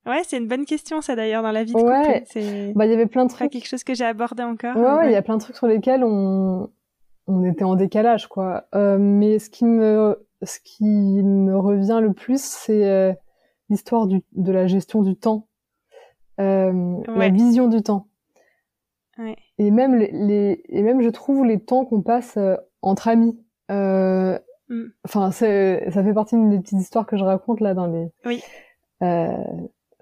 [0.06, 2.24] Ouais, c'est une bonne question, ça d'ailleurs dans la vie de ouais.
[2.24, 2.72] couple.
[2.74, 3.50] Bah, il y avait plein de trucs.
[3.50, 4.76] quelque chose que j'ai abordé encore.
[4.76, 6.68] Ouais, ouais, il y a plein de trucs sur lesquels on,
[7.26, 8.66] on était en décalage quoi.
[8.74, 13.12] Euh, mais ce qui me ce qui me revient le plus c'est euh,
[13.70, 15.48] l'histoire du de la gestion du temps,
[16.40, 18.08] euh, la vision du temps.
[19.18, 19.36] Ouais.
[19.58, 23.38] Et même les, et même je trouve les temps qu'on passe euh, entre amis.
[23.70, 24.38] Euh,
[24.68, 24.84] mm.
[25.04, 28.08] Enfin c'est ça fait partie d'une des petites histoires que je raconte là dans les.
[28.24, 28.42] Oui.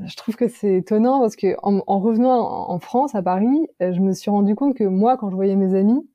[0.06, 4.00] Je trouve que c'est étonnant parce que en, en revenant en France à Paris, je
[4.00, 6.08] me suis rendu compte que moi quand je voyais mes amis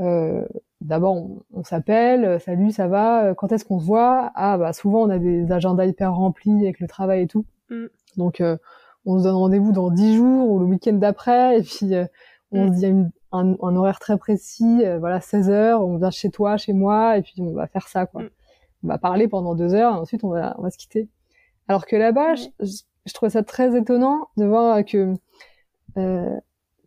[0.00, 0.44] euh,
[0.84, 1.16] D'abord,
[1.50, 4.30] on, s'appelle, euh, salut, ça va, euh, quand est-ce qu'on se voit?
[4.34, 7.46] Ah, bah souvent on a des agendas hyper remplis avec le travail et tout.
[7.70, 7.86] Mm.
[8.18, 8.58] Donc, euh,
[9.06, 11.92] on se donne rendez-vous dans dix jours ou le week-end d'après, et puis
[12.52, 12.74] on mm.
[12.74, 16.74] se dit un, un, horaire très précis, voilà, 16 heures, on vient chez toi, chez
[16.74, 18.22] moi, et puis on va faire ça, quoi.
[18.22, 18.30] Mm.
[18.84, 21.08] On va parler pendant deux heures, et ensuite on va, on va se quitter.
[21.66, 22.48] Alors que là-bas, je,
[23.06, 25.14] je, trouvais ça très étonnant de voir que
[25.96, 26.36] euh,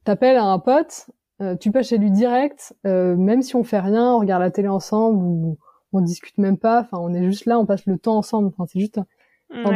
[0.03, 1.08] t'appelles à un pote,
[1.41, 4.49] euh, tu passes chez lui direct, euh, même si on fait rien, on regarde la
[4.49, 5.58] télé ensemble ou
[5.93, 6.82] on discute même pas.
[6.82, 8.47] Enfin, on est juste là, on passe le temps ensemble.
[8.47, 8.99] Enfin, c'est juste.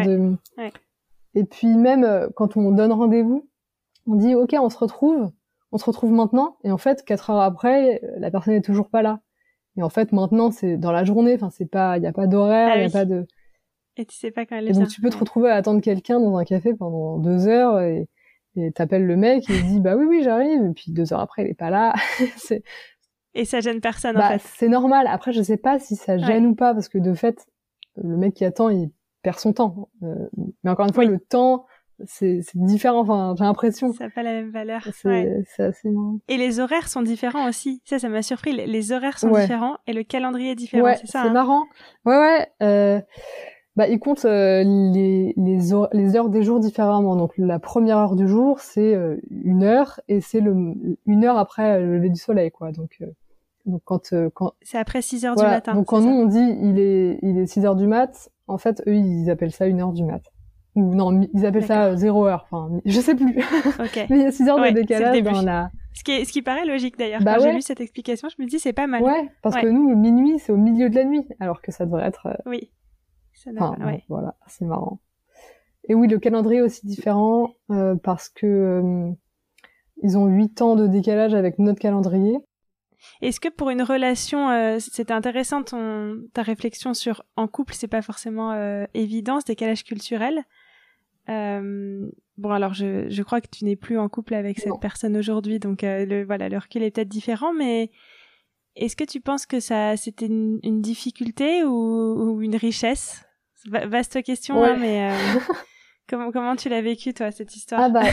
[0.05, 0.35] de...
[1.33, 3.47] Et puis même euh, quand on donne rendez-vous,
[4.07, 5.31] on dit ok, on se retrouve,
[5.71, 6.57] on se retrouve maintenant.
[6.63, 9.19] Et en fait, quatre heures après, la personne est toujours pas là.
[9.77, 11.35] Et en fait, maintenant, c'est dans la journée.
[11.35, 13.27] Enfin, c'est pas, il y a pas d'horaire, il y a ah pas de.
[13.97, 14.71] Et tu sais pas quand elle est.
[14.71, 17.79] Et donc tu peux te retrouver à attendre quelqu'un dans un café pendant deux heures
[17.81, 18.07] et
[18.73, 21.43] t'appelles le mec et il dit bah oui oui j'arrive et puis deux heures après
[21.43, 21.93] il est pas là.
[22.37, 22.63] c'est...
[23.33, 24.41] Et ça gêne personne bah, en fait.
[24.57, 25.07] C'est normal.
[25.07, 27.47] Après je sais pas si ça gêne ou pas parce que de fait
[27.95, 29.89] le mec qui attend il perd son temps.
[30.03, 30.27] Euh,
[30.63, 31.65] mais encore une fois le temps
[32.05, 33.01] c'est, c'est différent.
[33.01, 33.93] Enfin j'ai l'impression.
[33.93, 34.81] Ça n'a pas la même valeur.
[34.93, 36.17] C'est, c'est assez marrant.
[36.27, 37.81] Et les horaires sont différents aussi.
[37.85, 38.51] Ça ça m'a surpris.
[38.51, 40.83] Les, horaires sont différents et le calendrier est différent.
[40.83, 41.21] Ouais, c'est ça.
[41.23, 41.63] C'est hein marrant.
[42.05, 42.47] Ouais ouais.
[42.61, 43.01] Euh
[43.77, 47.15] bah, il compte euh, les, les, heures, les, heures des jours différemment.
[47.15, 51.37] Donc la première heure du jour, c'est euh, une heure et c'est le une heure
[51.37, 52.71] après le lever du soleil, quoi.
[52.71, 53.05] Donc euh,
[53.65, 55.73] donc quand quand c'est après 6 heures du matin.
[55.73, 58.83] Donc quand nous on dit il est il est 6 heures du mat, en fait
[58.87, 60.23] eux ils appellent ça une heure du mat.
[60.75, 62.47] Ou non, ils appellent ça zéro heure.
[62.49, 63.37] Enfin, je sais plus.
[63.79, 64.05] Okay.
[64.09, 65.69] Mais il y a 6 heures de décalage dans la.
[65.93, 67.21] Ce qui, est, ce qui paraît logique d'ailleurs.
[67.21, 67.49] Bah Quand ouais.
[67.49, 69.03] j'ai lu cette explication, je me dis c'est pas mal.
[69.03, 72.05] Ouais, parce que nous, minuit, c'est au milieu de la nuit, alors que ça devrait
[72.05, 72.27] être.
[72.45, 72.69] Oui
[74.09, 74.99] voilà, c'est marrant.
[75.87, 79.11] et oui, le calendrier est aussi différent euh, parce que euh,
[80.03, 82.37] ils ont huit ans de décalage avec notre calendrier.
[83.21, 87.87] Est-ce que pour une relation, euh, c'était intéressant ton, ta réflexion sur en couple, c'est
[87.87, 90.43] pas forcément euh, évident ce décalage culturel?
[91.29, 95.17] Euh, bon, alors je, je crois que tu n'es plus en couple avec cette personne
[95.17, 97.89] aujourd'hui, donc euh, le voilà, le recul est peut-être différent, mais
[98.75, 103.23] est-ce que tu penses que ça c'était une, une difficulté ou, ou, une richesse?
[103.65, 105.39] Vaste question, hein, mais euh,
[106.09, 107.81] comment comment tu l'as vécu toi cette histoire?
[107.81, 108.03] Ah bah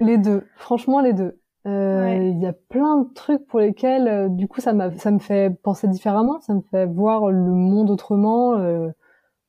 [0.00, 1.40] les deux, franchement les deux.
[1.66, 5.18] Euh, il y a plein de trucs pour lesquels, euh, du coup, ça, ça me
[5.18, 8.88] fait penser différemment, ça me fait voir le monde autrement, euh,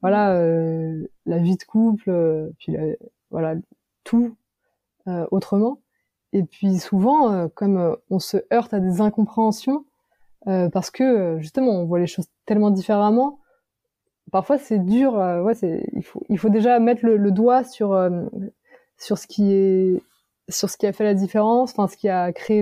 [0.01, 2.75] voilà, euh, la vie de couple, euh, puis
[3.29, 3.55] voilà,
[4.03, 4.35] tout
[5.31, 5.81] autrement.
[6.33, 9.85] Et puis souvent, comme on se heurte à des incompréhensions,
[10.45, 13.39] parce que justement, on voit les choses tellement différemment,
[14.31, 15.13] parfois c'est dur.
[15.13, 17.97] ouais, c'est il faut il faut déjà mettre le, le doigt sur
[18.97, 20.01] sur ce qui est
[20.49, 22.61] sur ce qui a fait la différence, enfin ce qui a créé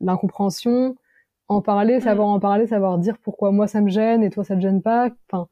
[0.00, 0.96] l'incompréhension,
[1.48, 2.02] en parler, mm.
[2.02, 4.82] savoir en parler, savoir dire pourquoi moi ça me gêne et toi ça te gêne
[4.82, 5.10] pas.
[5.30, 5.48] Enfin.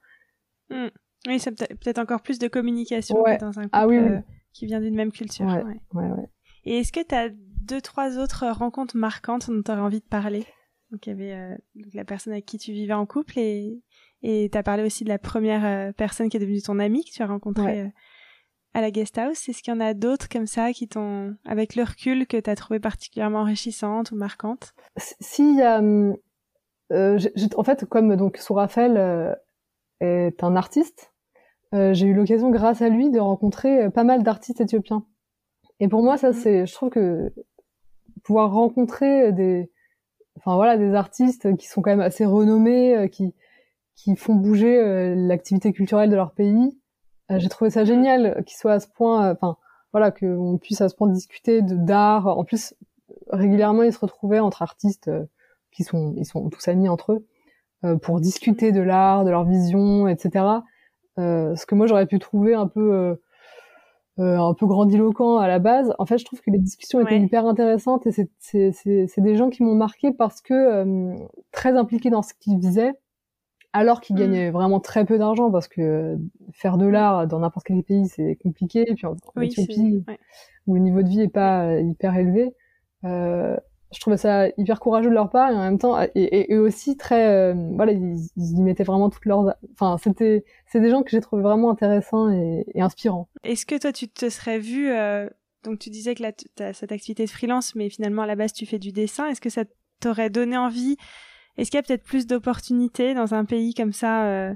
[0.70, 0.88] Mm.
[1.26, 4.20] Oui, c'est peut-être encore plus de communication que dans un ah couple euh,
[4.52, 5.46] qui vient d'une même culture.
[5.46, 5.80] Ouais.
[5.92, 6.30] Ouais.
[6.64, 10.06] Et est-ce que tu as deux, trois autres rencontres marquantes dont tu aurais envie de
[10.06, 10.46] parler?
[10.90, 11.56] Donc il y avait euh,
[11.94, 13.82] la personne avec qui tu vivais en couple et
[14.22, 17.04] et tu as parlé aussi de la première euh, personne qui est devenue ton amie
[17.04, 17.92] que tu as rencontrée
[18.74, 21.74] à la guest house Est-ce qu'il y en a d'autres comme ça qui t'ont, avec
[21.74, 26.14] le recul, que tu as trouvé particulièrement enrichissantes ou marquantes Si, euh,
[26.92, 27.18] euh
[27.56, 29.34] en fait, comme donc Sourafel euh,
[30.00, 31.12] est un artiste,
[31.74, 35.04] euh, j'ai eu l'occasion, grâce à lui, de rencontrer pas mal d'artistes éthiopiens.
[35.80, 36.34] Et pour moi, ça, mmh.
[36.34, 37.32] c'est, je trouve que
[38.24, 39.70] pouvoir rencontrer des,
[40.38, 43.34] enfin voilà, des artistes qui sont quand même assez renommés, qui
[43.94, 46.78] qui font bouger l'activité culturelle de leur pays,
[47.30, 49.56] euh, j'ai trouvé ça génial qu'il soit à ce point, euh, enfin
[49.92, 52.26] voilà, qu'on puisse à ce point discuter d'art.
[52.26, 52.74] En plus,
[53.30, 55.24] régulièrement, ils se retrouvaient entre artistes euh,
[55.72, 57.26] qui sont, ils sont tous amis entre eux,
[58.02, 60.44] pour discuter de l'art, de leur vision, etc.
[61.16, 63.16] ce que moi j'aurais pu trouver un peu
[64.18, 65.94] un peu grandiloquent à la base.
[65.98, 69.62] En fait, je trouve que les discussions étaient hyper intéressantes et c'est des gens qui
[69.62, 71.14] m'ont marqué parce que
[71.52, 72.94] très impliqués dans ce qu'ils faisaient
[73.72, 74.18] alors qu'ils mm.
[74.18, 76.16] gagnait vraiment très peu d'argent parce que
[76.52, 80.04] faire de l'art dans n'importe quel pays c'est compliqué et puis en, Éthiopie
[80.66, 82.54] où le niveau de vie est pas euh, hyper élevé
[83.04, 83.56] euh,
[83.92, 86.96] je trouvais ça hyper courageux de leur part et en même temps et, et, aussi
[86.96, 91.10] très euh, voilà ils, y mettaient vraiment toutes leurs enfin c'était c'est des gens que
[91.10, 93.28] j'ai trouvé vraiment intéressants et, et inspirants.
[93.44, 95.28] Est-ce que toi tu te serais vu euh,
[95.64, 98.36] donc tu disais que là tu as cette activité de freelance mais finalement à la
[98.36, 99.28] base tu fais du dessin.
[99.28, 99.64] Est-ce que ça
[100.00, 100.96] t'aurait donné envie?
[101.56, 104.54] Est-ce qu'il y a peut-être plus d'opportunités dans un pays comme ça euh,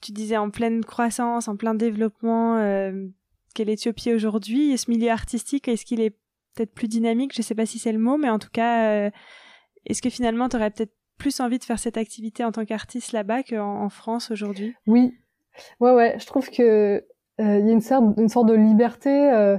[0.00, 3.06] Tu disais en pleine croissance, en plein développement, euh,
[3.54, 4.76] qu'est l'Éthiopie aujourd'hui?
[4.76, 6.16] ce milieu artistique, est-ce qu'il est
[6.56, 9.10] peut-être plus dynamique Je sais pas si c'est le mot, mais en tout cas, euh,
[9.86, 13.12] est-ce que finalement, tu aurais peut-être plus envie de faire cette activité en tant qu'artiste
[13.12, 14.74] là-bas qu'en en France aujourd'hui?
[14.86, 15.14] Oui,
[15.80, 16.16] ouais, ouais.
[16.18, 16.62] Je trouve que
[17.40, 19.56] euh, il y a une sorte, sorte de liberté.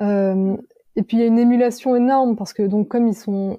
[0.00, 3.58] et puis il y a une émulation énorme parce que donc comme ils sont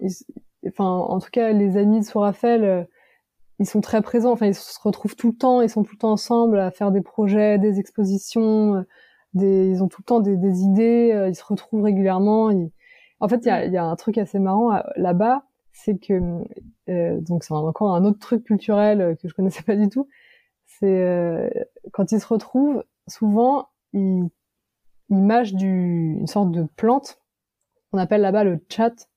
[0.67, 2.83] enfin en tout cas les amis de Sourafel euh,
[3.59, 5.99] ils sont très présents enfin ils se retrouvent tout le temps ils sont tout le
[5.99, 8.81] temps ensemble à faire des projets des expositions euh,
[9.37, 12.51] des ils ont tout le temps des, des idées euh, ils se retrouvent régulièrement
[13.19, 16.19] en fait il y a, y a, un truc assez marrant là-bas c'est que
[17.21, 20.07] donc c'est encore un autre truc culturel que je connaissais pas du tout
[20.65, 21.49] c'est
[21.93, 24.29] quand ils se retrouvent souvent ils
[25.09, 27.19] ils mâchent du une sorte de plante
[27.91, 29.09] qu'on appelle là-bas le chat.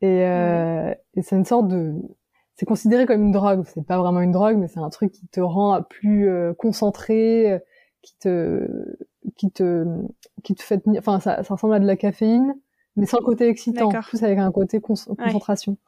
[0.00, 1.94] Et, euh, et c'est une sorte de,
[2.54, 3.64] c'est considéré comme une drogue.
[3.66, 7.52] C'est pas vraiment une drogue, mais c'est un truc qui te rend plus euh, concentré,
[7.52, 7.58] euh,
[8.02, 8.96] qui te,
[9.38, 9.86] qui te,
[10.44, 10.98] qui te fait tenir.
[10.98, 12.54] Enfin, ça, ça ressemble à de la caféine,
[12.96, 15.78] mais sans le côté excitant, plus avec un côté concentration.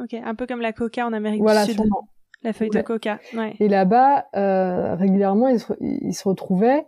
[0.00, 1.74] Ok, un peu comme la coca en Amérique du Sud.
[1.74, 2.08] Sûrement.
[2.44, 3.20] La feuille de coca.
[3.34, 3.54] Ouais.
[3.60, 6.84] Et là-bas, euh, régulièrement, ils se, ils se retrouvaient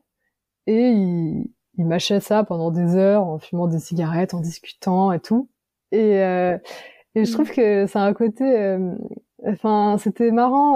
[0.66, 1.48] et ils,
[1.78, 5.48] ils mâchaient ça pendant des heures en fumant des cigarettes, en discutant et tout.
[5.92, 6.58] Et, euh,
[7.14, 7.54] et je trouve mm.
[7.54, 8.96] que c'est un côté, euh,
[9.46, 10.74] enfin, c'était marrant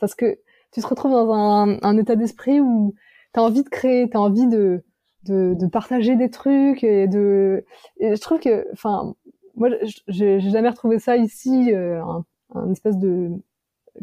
[0.00, 0.38] parce que
[0.72, 2.94] tu te retrouves dans un, un état d'esprit où
[3.34, 4.84] tu as envie de créer, tu as envie de,
[5.24, 7.64] de, de, partager des trucs et de.
[7.98, 9.14] Et je trouve que, enfin,
[9.54, 9.68] moi,
[10.06, 12.24] j'ai jamais retrouvé ça ici, un,
[12.54, 13.30] un, espèce de,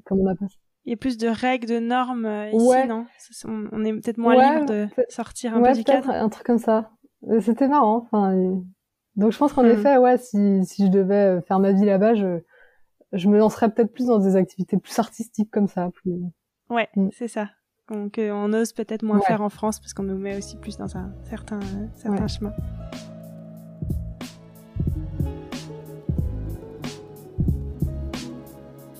[0.03, 0.57] comment on appelle ça?
[0.85, 3.05] Il y a plus de règles, de normes ici, non?
[3.45, 6.11] On est peut-être moins libre de sortir un peu du cadre.
[6.11, 6.91] un truc comme ça.
[7.41, 8.07] C'était marrant.
[8.11, 8.35] Enfin,
[9.15, 9.71] donc je pense qu'en hmm.
[9.71, 12.39] effet, ouais, si, si je devais euh, faire ma vie là-bas, je,
[13.13, 15.89] je me lancerais peut-être plus dans des activités plus artistiques comme ça.
[15.93, 16.13] Plus...
[16.69, 17.09] Ouais, hmm.
[17.11, 17.49] c'est ça.
[17.87, 21.11] Qu'on ose peut-être moins faire en France parce qu'on nous met aussi plus dans un
[21.29, 21.59] certain,
[21.95, 22.53] certain chemin.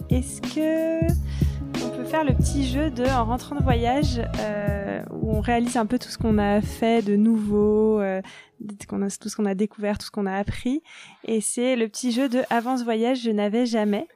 [0.10, 1.06] Est-ce que
[1.84, 5.78] on peut faire le petit jeu de, en rentrant de voyage, euh, où on réalise
[5.78, 8.22] un peu tout ce qu'on a fait de nouveau, euh,
[8.60, 10.82] tout ce qu'on a découvert, tout ce qu'on a appris,
[11.26, 14.08] et c'est le petit jeu de, avant ce voyage, je n'avais jamais.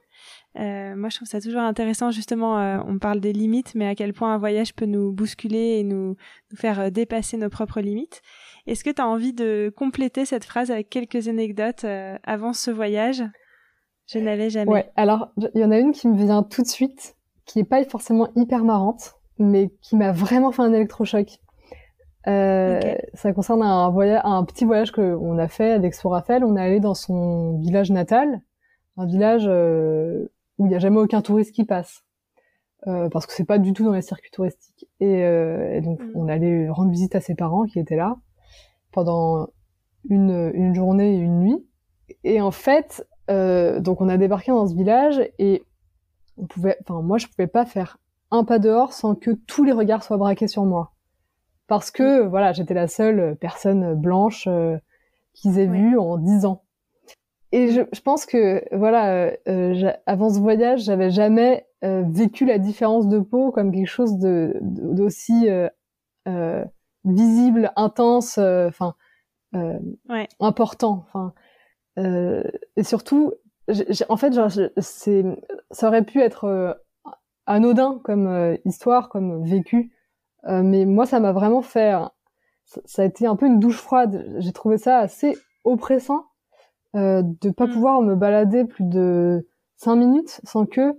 [0.58, 2.10] Euh, moi, je trouve ça toujours intéressant.
[2.10, 5.78] Justement, euh, on parle des limites, mais à quel point un voyage peut nous bousculer
[5.78, 6.16] et nous,
[6.50, 8.20] nous faire euh, dépasser nos propres limites.
[8.66, 11.84] Est-ce que tu as envie de compléter cette phrase avec quelques anecdotes
[12.24, 13.22] avant ce voyage?
[14.06, 14.70] Je n'avais jamais.
[14.70, 14.90] Ouais.
[14.96, 17.82] Alors, il y en a une qui me vient tout de suite, qui est pas
[17.84, 21.38] forcément hyper marrante, mais qui m'a vraiment fait un électrochoc.
[22.26, 26.44] Ça concerne un voyage, un petit voyage que on a fait avec Sorafel.
[26.44, 28.42] On est allé dans son village natal,
[28.96, 29.48] un village
[30.60, 32.04] où il n'y a jamais aucun touriste qui passe.
[32.86, 34.86] Euh, parce que c'est pas du tout dans les circuits touristiques.
[35.00, 36.12] Et, euh, donc mm.
[36.14, 38.16] on allait rendre visite à ses parents qui étaient là
[38.92, 39.48] pendant
[40.08, 41.66] une, une journée et une nuit.
[42.24, 45.62] Et en fait, euh, donc on a débarqué dans ce village et
[46.36, 47.98] on pouvait, enfin moi je pouvais pas faire
[48.30, 50.92] un pas dehors sans que tous les regards soient braqués sur moi,
[51.68, 52.28] parce que mm.
[52.28, 54.48] voilà j'étais la seule personne blanche
[55.34, 56.64] qu'ils aient vue en dix ans
[57.52, 62.44] et je, je, pense que voilà, euh, euh avant ce voyage, j'avais jamais euh, vécu
[62.44, 65.68] la différence de peau comme quelque chose de d'aussi euh,
[66.28, 66.64] euh,
[67.04, 68.94] visible, intense, enfin
[69.54, 70.28] ouais.
[70.38, 71.06] important.
[71.08, 71.32] Enfin,
[71.96, 73.32] et surtout,
[74.08, 74.32] en fait,
[74.78, 75.24] c'est
[75.70, 76.78] ça aurait pu être
[77.46, 79.92] anodin comme histoire, comme vécu,
[80.46, 81.94] mais moi, ça m'a vraiment fait.
[82.64, 84.24] Ça a été un peu une douche froide.
[84.38, 86.29] J'ai trouvé ça assez oppressant
[86.96, 87.72] euh, de pas mm.
[87.72, 90.94] pouvoir me balader plus de cinq minutes sans que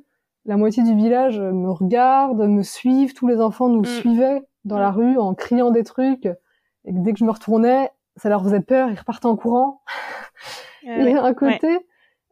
[0.46, 3.86] la moitié du village me regarde, me suive, tous les enfants nous mm.
[3.86, 4.96] suivaient dans la mm.
[4.96, 8.90] rue en criant des trucs, et dès que je me retournais, ça leur faisait peur,
[8.90, 9.82] ils repartaient en courant.
[10.84, 11.68] Il y a un côté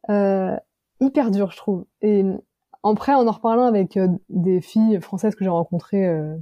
[0.10, 0.56] euh,
[1.00, 1.86] hyper dur, je trouve.
[2.02, 2.24] Et
[2.84, 6.36] après, en en reparlant avec euh, des filles françaises que j'ai rencontrées euh,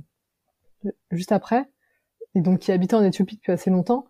[1.11, 1.70] juste après,
[2.36, 4.05] et donc qui habitaient en Éthiopie depuis assez longtemps,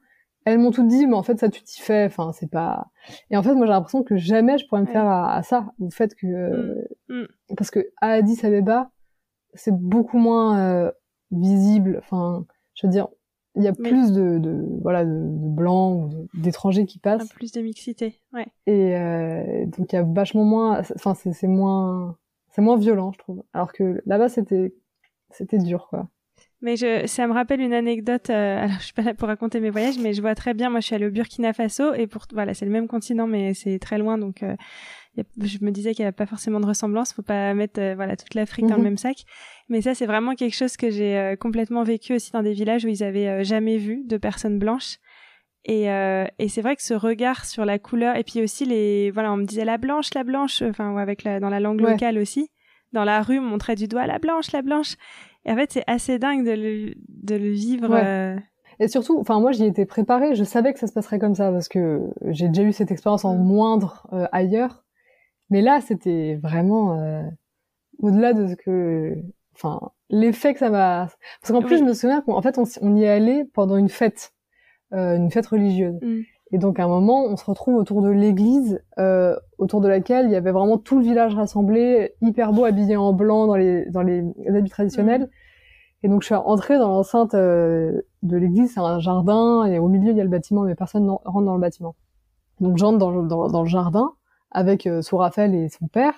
[0.48, 2.06] elles m'ont tout dit, mais en fait, ça, tu t'y fais.
[2.06, 2.88] Enfin, c'est pas.
[3.30, 5.74] Et en fait, moi, j'ai l'impression que jamais je pourrais me faire à, ça.
[5.82, 7.24] Au fait que, mm.
[7.24, 7.28] Mm.
[7.58, 8.90] parce que à Addis Abeba,
[9.56, 10.92] c'est beaucoup moins euh,
[11.32, 11.98] visible.
[12.00, 12.46] Enfin,
[12.76, 13.10] je veux dire,
[13.56, 17.28] il y a plus de, de, voilà, de, blancs ou d'étrangers qui passent.
[17.28, 18.48] Plus de mixité, ouais.
[18.68, 20.82] Et euh, donc, il y a vachement moins.
[20.96, 22.16] Enfin, c'est moins,
[22.52, 23.44] c'est moins violent, je trouve.
[23.52, 24.74] Alors que là-bas, c'était,
[25.30, 26.08] c'était dur, quoi.
[26.62, 28.30] Mais je, ça me rappelle une anecdote.
[28.30, 30.70] Euh, alors, je suis pas là pour raconter mes voyages, mais je vois très bien.
[30.70, 33.54] Moi, je suis allée au Burkina Faso et pour voilà, c'est le même continent, mais
[33.54, 34.56] c'est très loin, donc euh,
[35.16, 37.14] je me disais qu'il n'y a pas forcément de ressemblance.
[37.14, 38.84] Faut pas mettre euh, voilà toute l'Afrique dans le mhm.
[38.84, 39.18] même sac.
[39.70, 42.88] Mais ça, c'est vraiment quelque chose que j'ai complètement vécu aussi dans des villages où
[42.88, 44.98] ils avaient jamais vu de personnes blanches.
[45.66, 49.34] Et, et c'est vrai que ce regard sur la couleur et puis aussi les voilà,
[49.34, 52.50] on me disait la blanche, la blanche, enfin avec la dans la langue locale aussi.
[52.94, 54.96] Dans la rue, on montrait du doigt la blanche, la blanche.
[55.48, 57.90] Et en fait, c'est assez dingue de le, de le vivre.
[57.92, 58.36] Euh.
[58.80, 61.52] Et surtout, enfin moi j'y étais préparée, je savais que ça se passerait comme ça
[61.52, 63.44] parce que j'ai déjà eu cette expérience en mm.
[63.44, 64.84] moindre euh, ailleurs.
[65.50, 67.24] Mais là, c'était vraiment euh,
[68.00, 69.16] au-delà de ce que,
[69.56, 69.80] enfin
[70.10, 71.08] l'effet que ça m'a.
[71.42, 73.90] Parce qu'en plus, je me souviens qu'en fait on, on, y est allé pendant une
[73.90, 74.34] fête,
[74.92, 75.98] une fête religieuse.
[76.02, 76.22] Mm.
[76.52, 80.28] Et donc à un moment, on se retrouve autour de l'église, euh, autour de laquelle
[80.28, 83.86] il y avait vraiment tout le village rassemblé, hyper beau, habillé en blanc dans les
[83.88, 85.24] dans les habits traditionnels.
[85.24, 85.30] Mm.
[86.04, 89.88] Et donc je suis entrée dans l'enceinte euh, de l'église, c'est un jardin, et au
[89.90, 91.96] milieu il y a le bâtiment, mais personne ne rentre dans le bâtiment.
[92.62, 94.12] Donc j'entre dans, dans, dans, le jardin
[94.52, 96.14] avec euh, Raphaël et son père.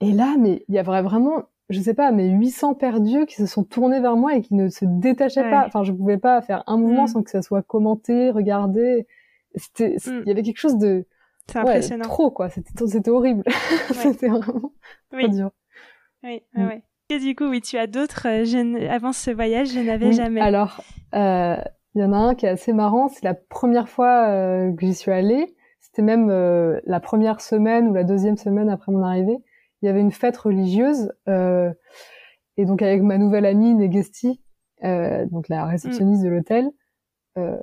[0.00, 1.42] Et là, mais il y avait vraiment
[1.72, 4.54] je sais pas, mais 800 pères Dieu qui se sont tournés vers moi et qui
[4.54, 5.64] ne se détachaient pas.
[5.66, 7.08] Enfin, je pouvais pas faire un mouvement mm.
[7.08, 9.06] sans que ça soit commenté, regardé.
[9.54, 10.22] C'était, mm.
[10.22, 11.06] il y avait quelque chose de,
[11.50, 12.04] c'est impressionnant.
[12.04, 12.48] trop, quoi.
[12.48, 13.44] C'était, c'était horrible.
[13.92, 14.72] c'était vraiment
[15.12, 15.28] oui.
[15.30, 15.50] dur.
[16.22, 16.66] Oui, mm.
[16.66, 16.82] ouais.
[17.10, 20.40] Et du coup, oui, tu as d'autres, euh, avant ce voyage, je n'avais jamais.
[20.40, 20.82] Alors,
[21.14, 21.56] euh,
[21.94, 23.08] il y en a un qui est assez marrant.
[23.08, 25.54] C'est la première fois euh, que j'y suis allée.
[25.80, 26.30] C'était même
[26.86, 29.36] la première semaine ou la deuxième semaine après mon arrivée
[29.82, 31.72] il y avait une fête religieuse euh,
[32.56, 34.40] et donc avec ma nouvelle amie Negesti,
[34.84, 36.70] euh, donc la réceptionniste de l'hôtel,
[37.38, 37.56] euh,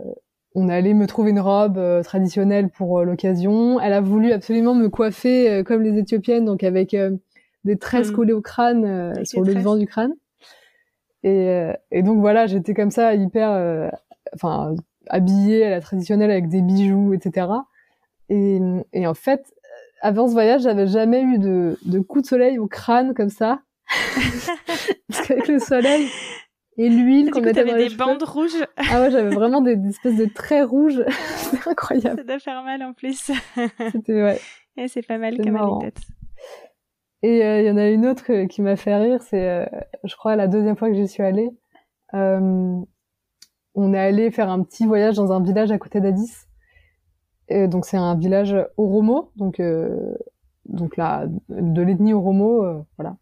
[0.55, 3.79] on allait me trouver une robe euh, traditionnelle pour euh, l'occasion.
[3.79, 6.95] Elle a voulu absolument me coiffer euh, comme les Éthiopiennes, donc avec
[7.65, 8.15] des tresses mm.
[8.15, 10.13] collées au crâne sur le devant du crâne.
[11.23, 13.91] Et, et donc voilà, j'étais comme ça hyper,
[14.33, 14.73] enfin
[15.09, 17.47] habillée à la traditionnelle avec des bijoux, etc.
[18.29, 18.61] Et,
[18.93, 19.53] et en fait,
[20.01, 23.61] avant ce voyage, j'avais jamais eu de, de coup de soleil au crâne comme ça.
[25.07, 26.07] Parce qu'avec le soleil
[26.79, 28.65] et l'huile qu'on mettait dans les des bandes rouges.
[28.77, 31.03] Ah ouais, j'avais vraiment des, espèces de traits rouges.
[31.35, 32.17] c'est incroyable.
[32.17, 33.31] Ça doit faire mal en plus.
[33.91, 34.39] C'était ouais.
[34.77, 36.01] Et c'est pas mal comme anecdote.
[37.21, 39.65] Et euh, il y en a une autre euh, qui m'a fait rire, c'est, euh,
[40.05, 41.49] je crois, la deuxième fois que j'y suis allée.
[42.13, 42.85] on
[43.75, 46.31] est allé faire un petit voyage dans un village à côté d'Addis.
[47.67, 49.61] Donc c'est un village Oromo, donc
[50.65, 53.17] donc là de l'ethnie Oromo, voilà.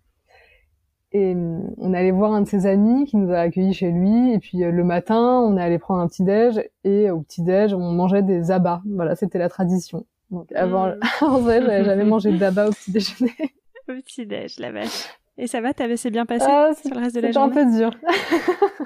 [1.14, 1.34] Et
[1.78, 4.34] on est allé voir un de ses amis qui nous a accueillis chez lui.
[4.34, 6.62] Et puis le matin, on est allé prendre un petit déj.
[6.84, 8.82] Et au petit déj, on mangeait des abats.
[8.86, 10.06] Voilà, c'était la tradition.
[10.32, 11.00] Donc avant, mmh.
[11.22, 13.34] en vrai, j'avais jamais mangé d'abats au petit déjeuner.
[13.90, 15.08] Au petit-déj, la vache.
[15.38, 17.62] Et ça va, t'avais c'est bien passé ah, sur le reste de la journée C'était
[17.62, 17.92] un peu dur.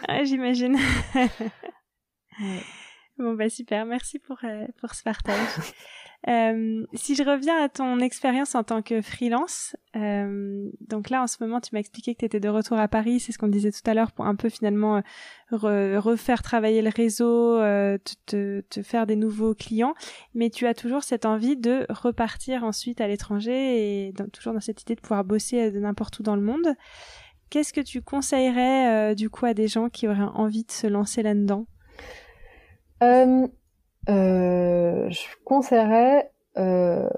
[0.07, 0.77] ah, j'imagine.
[3.21, 5.37] Bon, bah super, merci pour, euh, pour ce partage.
[6.27, 11.25] Euh, si je reviens à ton expérience en tant que freelance, euh, donc là en
[11.25, 13.47] ce moment tu m'as expliqué que tu étais de retour à Paris, c'est ce qu'on
[13.47, 15.01] disait tout à l'heure pour un peu finalement
[15.51, 17.97] euh, refaire travailler le réseau, euh,
[18.27, 19.95] te, te, faire des nouveaux clients,
[20.35, 24.83] mais tu as toujours cette envie de repartir ensuite à l'étranger et toujours dans cette
[24.83, 26.75] idée de pouvoir bosser de n'importe où dans le monde.
[27.49, 31.23] Qu'est-ce que tu conseillerais du coup à des gens qui auraient envie de se lancer
[31.23, 31.65] là-dedans?
[33.01, 33.47] Euh,
[35.09, 37.09] je conseillerais euh,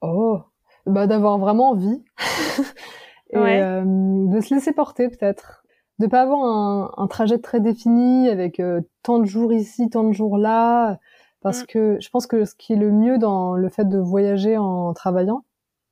[0.00, 0.40] oh
[0.86, 2.04] bah d'avoir vraiment envie
[3.30, 5.64] et euh, de se laisser porter peut-être
[5.98, 10.04] de pas avoir un, un, trajet très défini avec euh, tant de jours ici tant
[10.04, 10.98] de jours là
[11.40, 11.66] parce mm.
[11.66, 14.92] que je pense que ce qui est le mieux dans le fait de voyager en
[14.92, 15.44] travaillant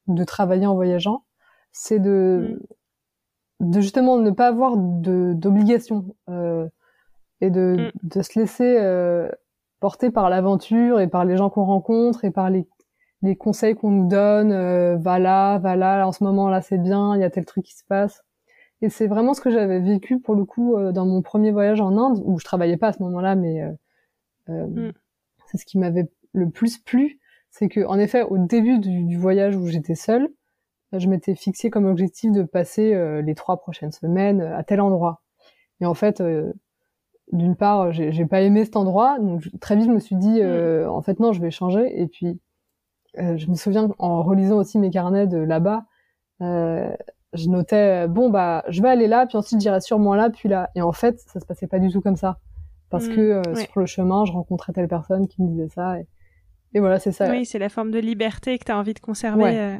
[0.07, 1.25] de travailler en voyageant
[1.73, 2.61] c'est de
[3.61, 3.71] mm.
[3.71, 6.69] de justement ne pas avoir d'obligation euh,
[7.45, 8.09] et de, mm.
[8.09, 9.29] de se laisser euh,
[9.81, 12.67] porté par l'aventure et par les gens qu'on rencontre et par les,
[13.23, 14.53] les conseils qu'on nous donne.
[14.53, 17.45] Euh, va là, va là, en ce moment là c'est bien, il y a tel
[17.45, 18.23] truc qui se passe.
[18.83, 21.81] Et c'est vraiment ce que j'avais vécu pour le coup euh, dans mon premier voyage
[21.81, 23.63] en Inde où je travaillais pas à ce moment-là, mais
[24.49, 24.93] euh, mm.
[25.47, 27.21] c'est ce qui m'avait le plus plu,
[27.51, 30.29] c'est que en effet au début du, du voyage où j'étais seule,
[30.93, 35.23] je m'étais fixé comme objectif de passer les trois prochaines semaines à tel endroit.
[35.81, 36.23] Et en fait,
[37.33, 40.89] d'une part, j'ai pas aimé cet endroit, donc très vite je me suis dit, euh,
[40.89, 42.01] en fait non, je vais changer.
[42.01, 42.41] Et puis,
[43.19, 45.85] euh, je me souviens en relisant aussi mes carnets de là-bas,
[46.43, 46.95] euh,
[47.33, 50.71] je notais, bon bah, je vais aller là, puis ensuite j'irai sûrement là, puis là.
[50.75, 52.39] Et en fait, ça se passait pas du tout comme ça,
[52.91, 53.15] parce mm.
[53.15, 56.07] que sur le chemin, je rencontrais telle personne qui me disait ça, et,
[56.75, 57.31] et voilà, c'est ça.
[57.31, 59.57] Oui, c'est la forme de liberté que tu as envie de conserver.
[59.57, 59.77] Euh.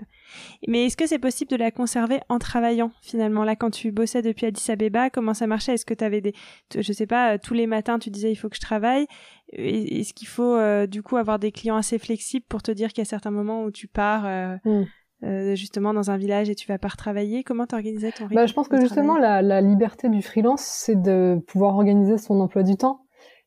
[0.69, 3.43] Mais est-ce que c'est possible de la conserver en travaillant finalement?
[3.43, 5.75] Là, quand tu bossais depuis Addis Abeba, comment ça marchait?
[5.75, 6.35] Est-ce que tu avais des,
[6.73, 9.09] je sais pas, euh, tous les matins tu disais il faut que je travaille?
[9.53, 12.99] Est-ce qu'il faut euh, du coup avoir des clients assez flexibles pour te dire qu'il
[12.99, 14.29] y a certains moments où tu pars
[14.65, 15.55] mm.
[15.55, 17.43] justement dans un village et tu vas pas retravailler?
[17.43, 21.01] Comment t'organisais ton rythme bah, Je pense que justement la, la liberté du freelance, c'est
[21.01, 23.04] de pouvoir organiser son emploi du temps.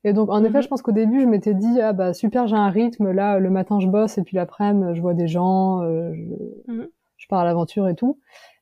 [0.07, 0.63] Et donc, en effet, mhm.
[0.63, 3.11] je pense qu'au début, je m'étais dit, ah bah super, j'ai un rythme.
[3.11, 6.87] Là, le matin, je bosse et puis l'après-midi, je vois des gens, euh, je, mhm.
[7.17, 8.17] je, pars à l'aventure et tout.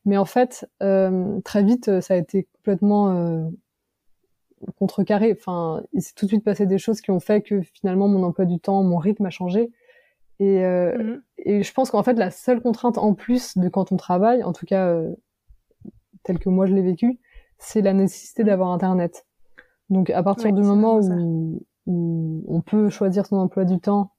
[0.05, 3.47] Mais en fait, euh, très vite, ça a été complètement euh,
[4.79, 5.37] contrecarré.
[5.37, 8.23] Enfin, il s'est tout de suite passé des choses qui ont fait que finalement, mon
[8.23, 9.69] emploi du temps, mon rythme a changé.
[10.39, 11.21] Et, mhm.
[11.37, 14.51] et je pense qu'en fait, la seule contrainte en plus de quand on travaille, en
[14.51, 15.13] tout cas, euh,
[16.23, 17.19] tel que moi je l'ai vécu,
[17.59, 19.27] c'est la nécessité d'avoir Internet.
[19.89, 24.11] Donc à partir du moment où, où, on peut choisir son emploi du temps,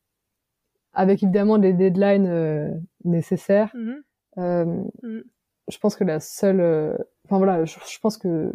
[0.93, 2.71] avec évidemment les deadlines euh,
[3.05, 4.03] nécessaires, mm-hmm.
[4.39, 4.65] euh,
[5.03, 5.23] mm-hmm.
[5.69, 8.53] je pense que la seule, euh, enfin voilà, je, pense que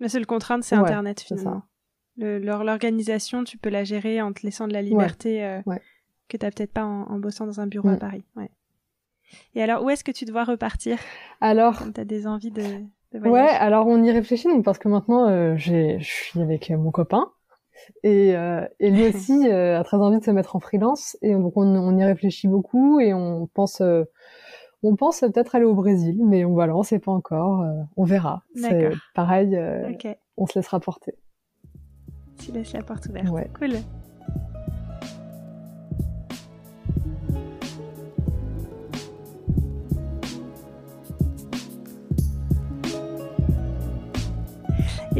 [0.00, 1.62] la seule contrainte c'est Internet finalement.
[2.16, 5.62] L'organisation, tu peux la gérer en te laissant de la liberté euh,
[6.28, 7.98] que tu n'as peut-être pas en, bossant dans un bureau à mm.
[7.98, 8.24] Paris.
[8.36, 8.50] Ouais.
[9.54, 10.98] Et alors, où est-ce que tu dois repartir?
[11.40, 12.84] Alors, tu as des envies de
[13.14, 17.30] Ouais, alors on y réfléchit donc parce que maintenant euh, je suis avec mon copain.
[18.04, 21.16] Et, euh, et lui aussi euh, a très envie de se mettre en freelance.
[21.22, 24.04] Et donc on, on y réfléchit beaucoup et on pense euh,
[24.82, 27.64] on pense peut-être aller au Brésil mais on voilà on sait pas encore
[27.96, 28.42] on verra.
[28.56, 29.58] C'est pareil
[30.36, 31.14] on se laissera porter.
[32.38, 33.28] Tu laisses la porte ouverte.
[33.28, 33.48] Ouais.
[33.58, 33.76] cool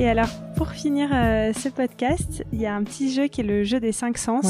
[0.03, 3.45] Et alors, pour finir euh, ce podcast, il y a un petit jeu qui est
[3.45, 4.45] le jeu des cinq sens.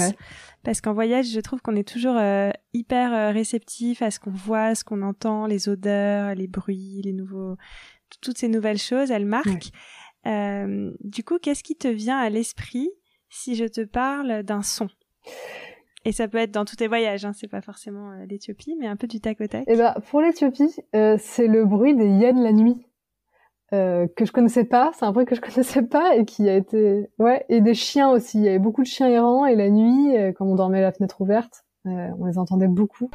[0.62, 4.30] Parce qu'en voyage, je trouve qu'on est toujours euh, hyper euh, réceptif à ce qu'on
[4.30, 7.56] voit, ce qu'on entend, les odeurs, les bruits, les nouveaux,
[8.22, 9.72] toutes ces nouvelles choses, elles marquent.
[10.24, 12.88] du coup, qu'est-ce qui te vient à l'esprit
[13.28, 14.88] si je te parle d'un son?
[16.06, 18.96] Et ça peut être dans tous tes voyages, hein, c'est pas forcément l'Éthiopie, mais un
[18.96, 19.64] peu du tac au tac.
[19.66, 22.86] Eh bah, pour l'Éthiopie, c'est le bruit des hyènes la nuit.
[23.72, 26.56] Euh, que je connaissais pas, c'est un bruit que je connaissais pas et qui a
[26.56, 28.38] été ouais et des chiens aussi.
[28.38, 30.92] Il y avait beaucoup de chiens errants et la nuit, euh, quand on dormait la
[30.92, 33.10] fenêtre ouverte, euh, on les entendait beaucoup.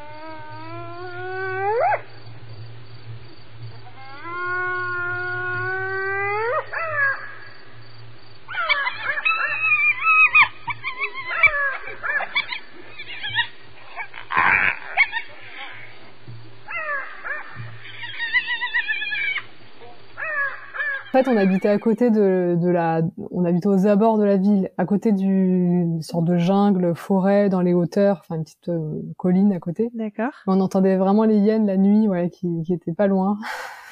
[21.23, 23.01] Fait, on habitait à côté de, de, la,
[23.31, 27.61] on habitait aux abords de la ville, à côté d'une sorte de jungle, forêt dans
[27.61, 29.89] les hauteurs, enfin une petite euh, colline à côté.
[29.93, 30.33] D'accord.
[30.47, 33.37] On entendait vraiment les hyènes la nuit, ouais, qui, qui étaient pas loin.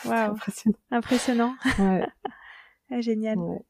[0.06, 0.14] Wow.
[0.14, 0.78] impressionnant.
[0.92, 1.54] Impressionnant.
[1.80, 2.06] Ouais.
[2.92, 3.40] ah, génial.
[3.40, 3.66] Ouais.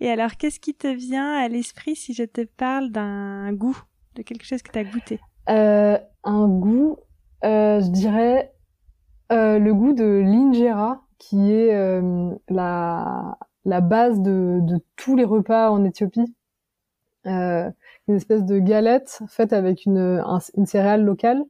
[0.00, 3.78] Et alors, qu'est-ce qui te vient à l'esprit si je te parle d'un goût,
[4.14, 5.20] de quelque chose que tu as goûté?
[5.50, 6.96] Euh, Un goût,
[7.44, 8.54] euh, je dirais
[9.32, 15.24] euh, le goût de l'injera qui est euh, la, la base de, de tous les
[15.24, 16.34] repas en Éthiopie.
[17.26, 17.70] Euh,
[18.08, 21.44] une espèce de galette faite avec une, un, une céréale locale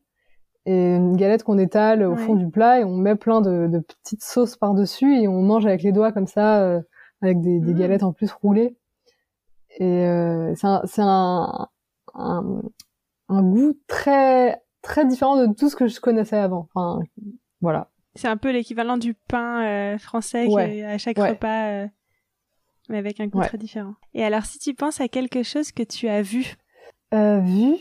[0.66, 2.16] et une galette qu'on étale au Ouais.
[2.16, 5.64] fond du plat et on met plein de, de petites sauces par-dessus et on mange
[5.66, 6.80] avec les doigts comme ça euh,
[7.22, 7.78] avec des, des Mm.
[7.78, 8.76] galettes en plus roulées.
[9.78, 11.68] Et euh, c'est un, c'est un,
[12.14, 12.60] un,
[13.28, 16.68] un goût très très différent de tout ce que je connaissais avant.
[16.74, 16.98] Enfin,
[17.60, 17.89] voilà.
[18.14, 20.82] C'est un peu l'équivalent du pain euh, français Ouais.
[20.84, 21.30] à chaque Ouais.
[21.30, 21.88] repas, euh,
[22.88, 23.46] mais avec un goût Ouais.
[23.46, 23.94] très différent.
[24.14, 26.54] Et alors, si tu penses à quelque chose que tu as vu,
[27.14, 27.74] Euh, vu,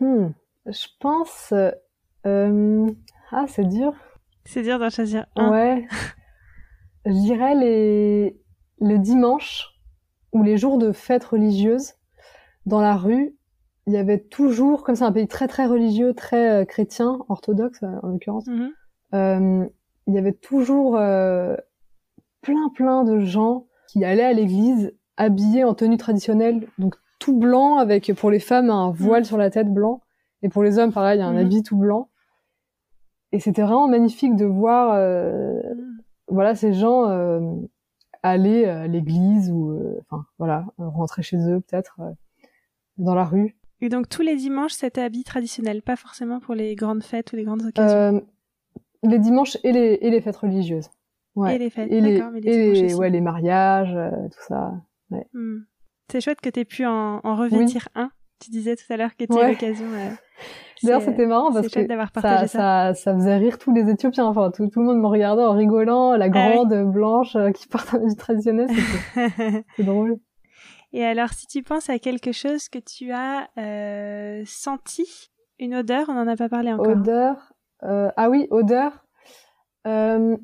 [0.00, 0.28] hmm,
[0.66, 1.52] je pense,
[2.24, 3.92] ah c'est dur.
[4.44, 5.50] c'est dur d'en choisir un.
[5.50, 5.86] Ouais,
[7.06, 8.40] je dirais les
[8.80, 9.68] le dimanche
[10.32, 11.94] ou les jours de fêtes religieuses
[12.66, 13.36] dans la rue,
[13.86, 17.82] il y avait toujours, comme c'est un pays très très religieux, très euh, chrétien, orthodoxe
[17.82, 18.72] euh, en l'occurrence, Mhm.
[19.12, 21.56] Il y avait toujours euh,
[22.42, 27.76] plein plein de gens qui allaient à l'église habillés en tenue traditionnelle, donc tout blanc
[27.76, 30.00] avec pour les femmes un voile sur la tête blanc
[30.42, 31.38] et pour les hommes pareil un Mhm.
[31.38, 32.08] habit tout blanc.
[33.32, 35.60] Et c'était vraiment magnifique de voir euh,
[36.28, 37.40] voilà ces gens euh,
[38.22, 42.10] aller à l'église ou euh, enfin voilà rentrer chez eux peut-être euh,
[42.98, 43.56] dans la rue.
[43.82, 47.36] Et donc, tous les dimanches, c'était habit traditionnel, pas forcément pour les grandes fêtes ou
[47.36, 48.22] les grandes occasions?
[49.02, 50.88] Les dimanches et les et les fêtes religieuses.
[51.36, 51.56] Ouais.
[51.56, 54.72] Et les fêtes, et les, mais les et les- ouais, les mariages, euh, tout ça.
[55.32, 55.58] Hmm.
[56.10, 58.10] C'est chouette que tu aies pu en, en revêtir un.
[58.40, 59.50] Tu disais tout à l'heure que tu Ouais.
[59.52, 59.86] l'occasion.
[59.86, 60.08] euh,
[60.82, 62.46] D'ailleurs, c'est- c'était marrant parce c'est que ça, ça.
[62.48, 64.24] ça, ça faisait rire tous les Éthiopiens.
[64.26, 66.16] Enfin, tout, tout le monde me regardait en rigolant.
[66.16, 66.54] La Ah oui.
[66.54, 68.68] grande blanche euh, qui porte un habit traditionnel,
[69.14, 70.18] c'était drôle.
[70.92, 75.30] Et alors, si tu penses à quelque chose que tu as euh, senti,
[75.60, 76.88] une odeur, on n'en a pas parlé encore.
[76.88, 77.49] Odeur.
[77.82, 79.04] Euh, ah oui, odeur.
[79.86, 80.36] Euh,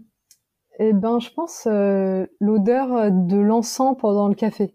[0.78, 4.74] eh ben, je pense euh, l'odeur de l'encens pendant le café.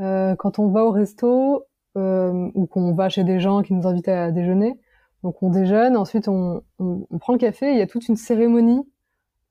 [0.00, 1.64] Euh, quand on va au resto
[1.96, 4.78] euh, ou qu'on va chez des gens qui nous invitent à déjeuner,
[5.24, 7.72] donc on déjeune, ensuite on, on, on prend le café.
[7.72, 8.88] Il y a toute une cérémonie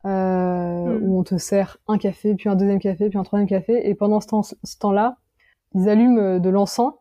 [0.05, 1.03] euh, Mm.
[1.03, 3.95] où on te sert un café, puis un deuxième café, puis un troisième café, et
[3.95, 5.17] pendant ce temps- ce temps-là,
[5.73, 6.93] ils allument de l'encens,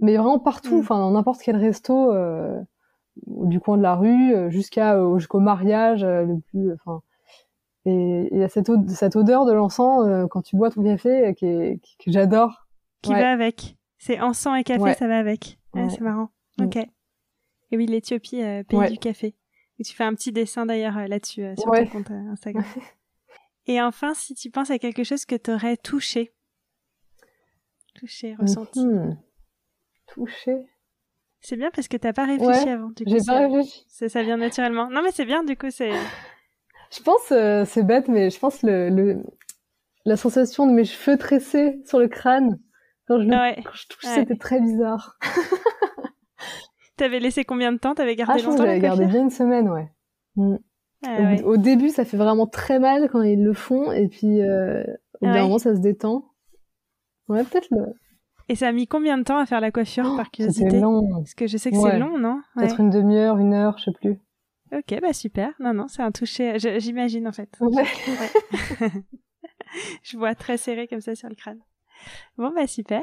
[0.00, 0.80] mais vraiment partout, Mm.
[0.80, 2.12] enfin dans n'importe quel resto.
[3.26, 7.02] Du coin de la rue euh, jusqu'à euh, jusqu'au mariage euh, le plus enfin
[7.86, 11.34] et il y a cette, od- cette odeur de l'encens quand tu bois ton café
[11.36, 12.66] qui est, qui- que j'adore
[13.02, 13.20] Qui Ouais.
[13.20, 13.76] va avec.
[13.98, 14.94] C'est encens et café, Ouais.
[14.94, 15.58] ça va avec.
[15.72, 15.88] Ouais, Ouais.
[15.90, 16.30] C'est marrant.
[16.58, 16.64] Mm.
[16.64, 16.76] Ok.
[16.76, 19.34] Et oui, l'Éthiopie, euh, pays du café.
[19.78, 22.64] Et tu fais un petit dessin d'ailleurs là-dessus euh, sur ton compte euh, Instagram.
[23.66, 26.32] et enfin, si tu penses à quelque chose que t'aurais touché.
[27.94, 28.84] Touché, ressenti.
[28.84, 29.16] Mhm.
[30.08, 30.66] touché
[31.48, 32.90] C'est bien parce que t'as pas réfléchi Ouais, avant.
[33.06, 34.88] J'ai pas réfléchi ça, ça vient naturellement.
[34.90, 35.92] Non, mais c'est bien, du coup, c'est.
[36.90, 39.22] je pense euh, c'est bête mais je pense le, le
[40.04, 42.58] la sensation de mes cheveux tressés sur le crâne
[43.06, 43.56] quand je, le- Ouais.
[43.64, 44.14] quand je touche Ouais.
[44.16, 45.18] c'était très bizarre
[46.96, 47.94] T'avais laissé combien de temps?
[47.94, 49.88] T'avais gardé ah je longtemps j'avais gardé bien une semaine ouais
[50.38, 50.56] Mm.
[51.06, 51.42] Ah au, ouais.
[51.44, 54.82] au début ça fait vraiment très mal quand ils le font et puis euh,
[55.20, 56.24] au bout d'un moment ça se détend
[57.28, 57.86] ouais peut-être le
[58.48, 61.08] Et ça a mis combien de temps à faire la coiffure, par c'était curiosité long
[61.18, 61.90] Parce que je sais que Ouais.
[61.92, 62.40] c'est long, non?
[62.54, 62.62] Ouais.
[62.66, 64.18] Peut-être une demi-heure, une heure, je sais plus.
[64.72, 65.52] Ok, bah super.
[65.60, 66.58] Non, non, c'est un toucher.
[66.58, 67.56] J'imagine en fait.
[67.60, 67.84] Ouais.
[70.02, 71.60] Je vois très serré comme ça sur le crâne.
[72.36, 73.02] Bon, bah super.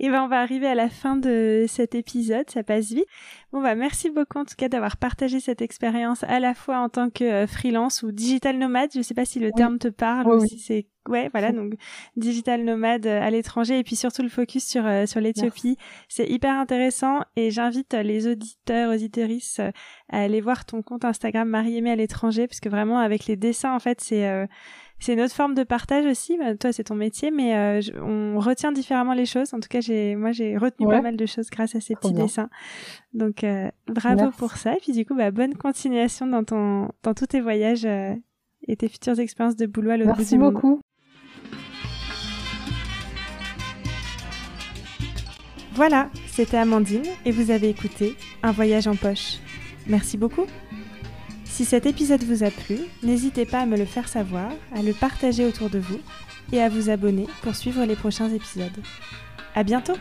[0.00, 3.06] Et ben on va arriver à la fin de cet épisode, ça passe vite.
[3.52, 6.88] Bon bah merci beaucoup en tout cas d'avoir partagé cette expérience à la fois en
[6.88, 8.90] tant que euh, freelance ou digital nomade.
[8.92, 11.74] Je sais pas si le terme te parle ou si c'est ouais voilà donc
[12.16, 13.78] digital nomade euh, à l'étranger.
[13.78, 15.76] Et puis surtout le focus sur euh, sur l'Éthiopie.
[16.08, 17.20] C'est hyper intéressant.
[17.36, 22.48] Et j'invite les auditeurs auditrices à aller voir ton compte Instagram Marie Aimée à l'étranger.
[22.48, 24.48] Parce que vraiment avec les dessins en fait c'est
[25.04, 26.38] c'est une autre forme de partage aussi.
[26.38, 29.52] Bah, toi, c'est ton métier, mais euh, on retient différemment les choses.
[29.52, 32.14] En tout cas, j'ai, moi, j'ai retenu pas mal de choses grâce à ces petits
[32.14, 32.48] dessins.
[33.12, 34.72] Donc, euh, bravo pour ça.
[34.72, 38.14] Et puis, du coup, bah, bonne continuation dans ton, dans tous tes voyages euh,
[38.66, 40.54] et tes futures expériences de boulot à l'autre bout du monde.
[40.54, 40.80] Merci beaucoup.
[45.74, 49.38] Voilà, c'était Amandine et vous avez écouté Un voyage en poche.
[49.86, 50.46] Merci beaucoup.
[51.54, 54.92] Si cet épisode vous a plu, n'hésitez pas à me le faire savoir, à le
[54.92, 56.00] partager autour de vous
[56.52, 58.82] et à vous abonner pour suivre les prochains épisodes.
[59.54, 59.94] À bientôt!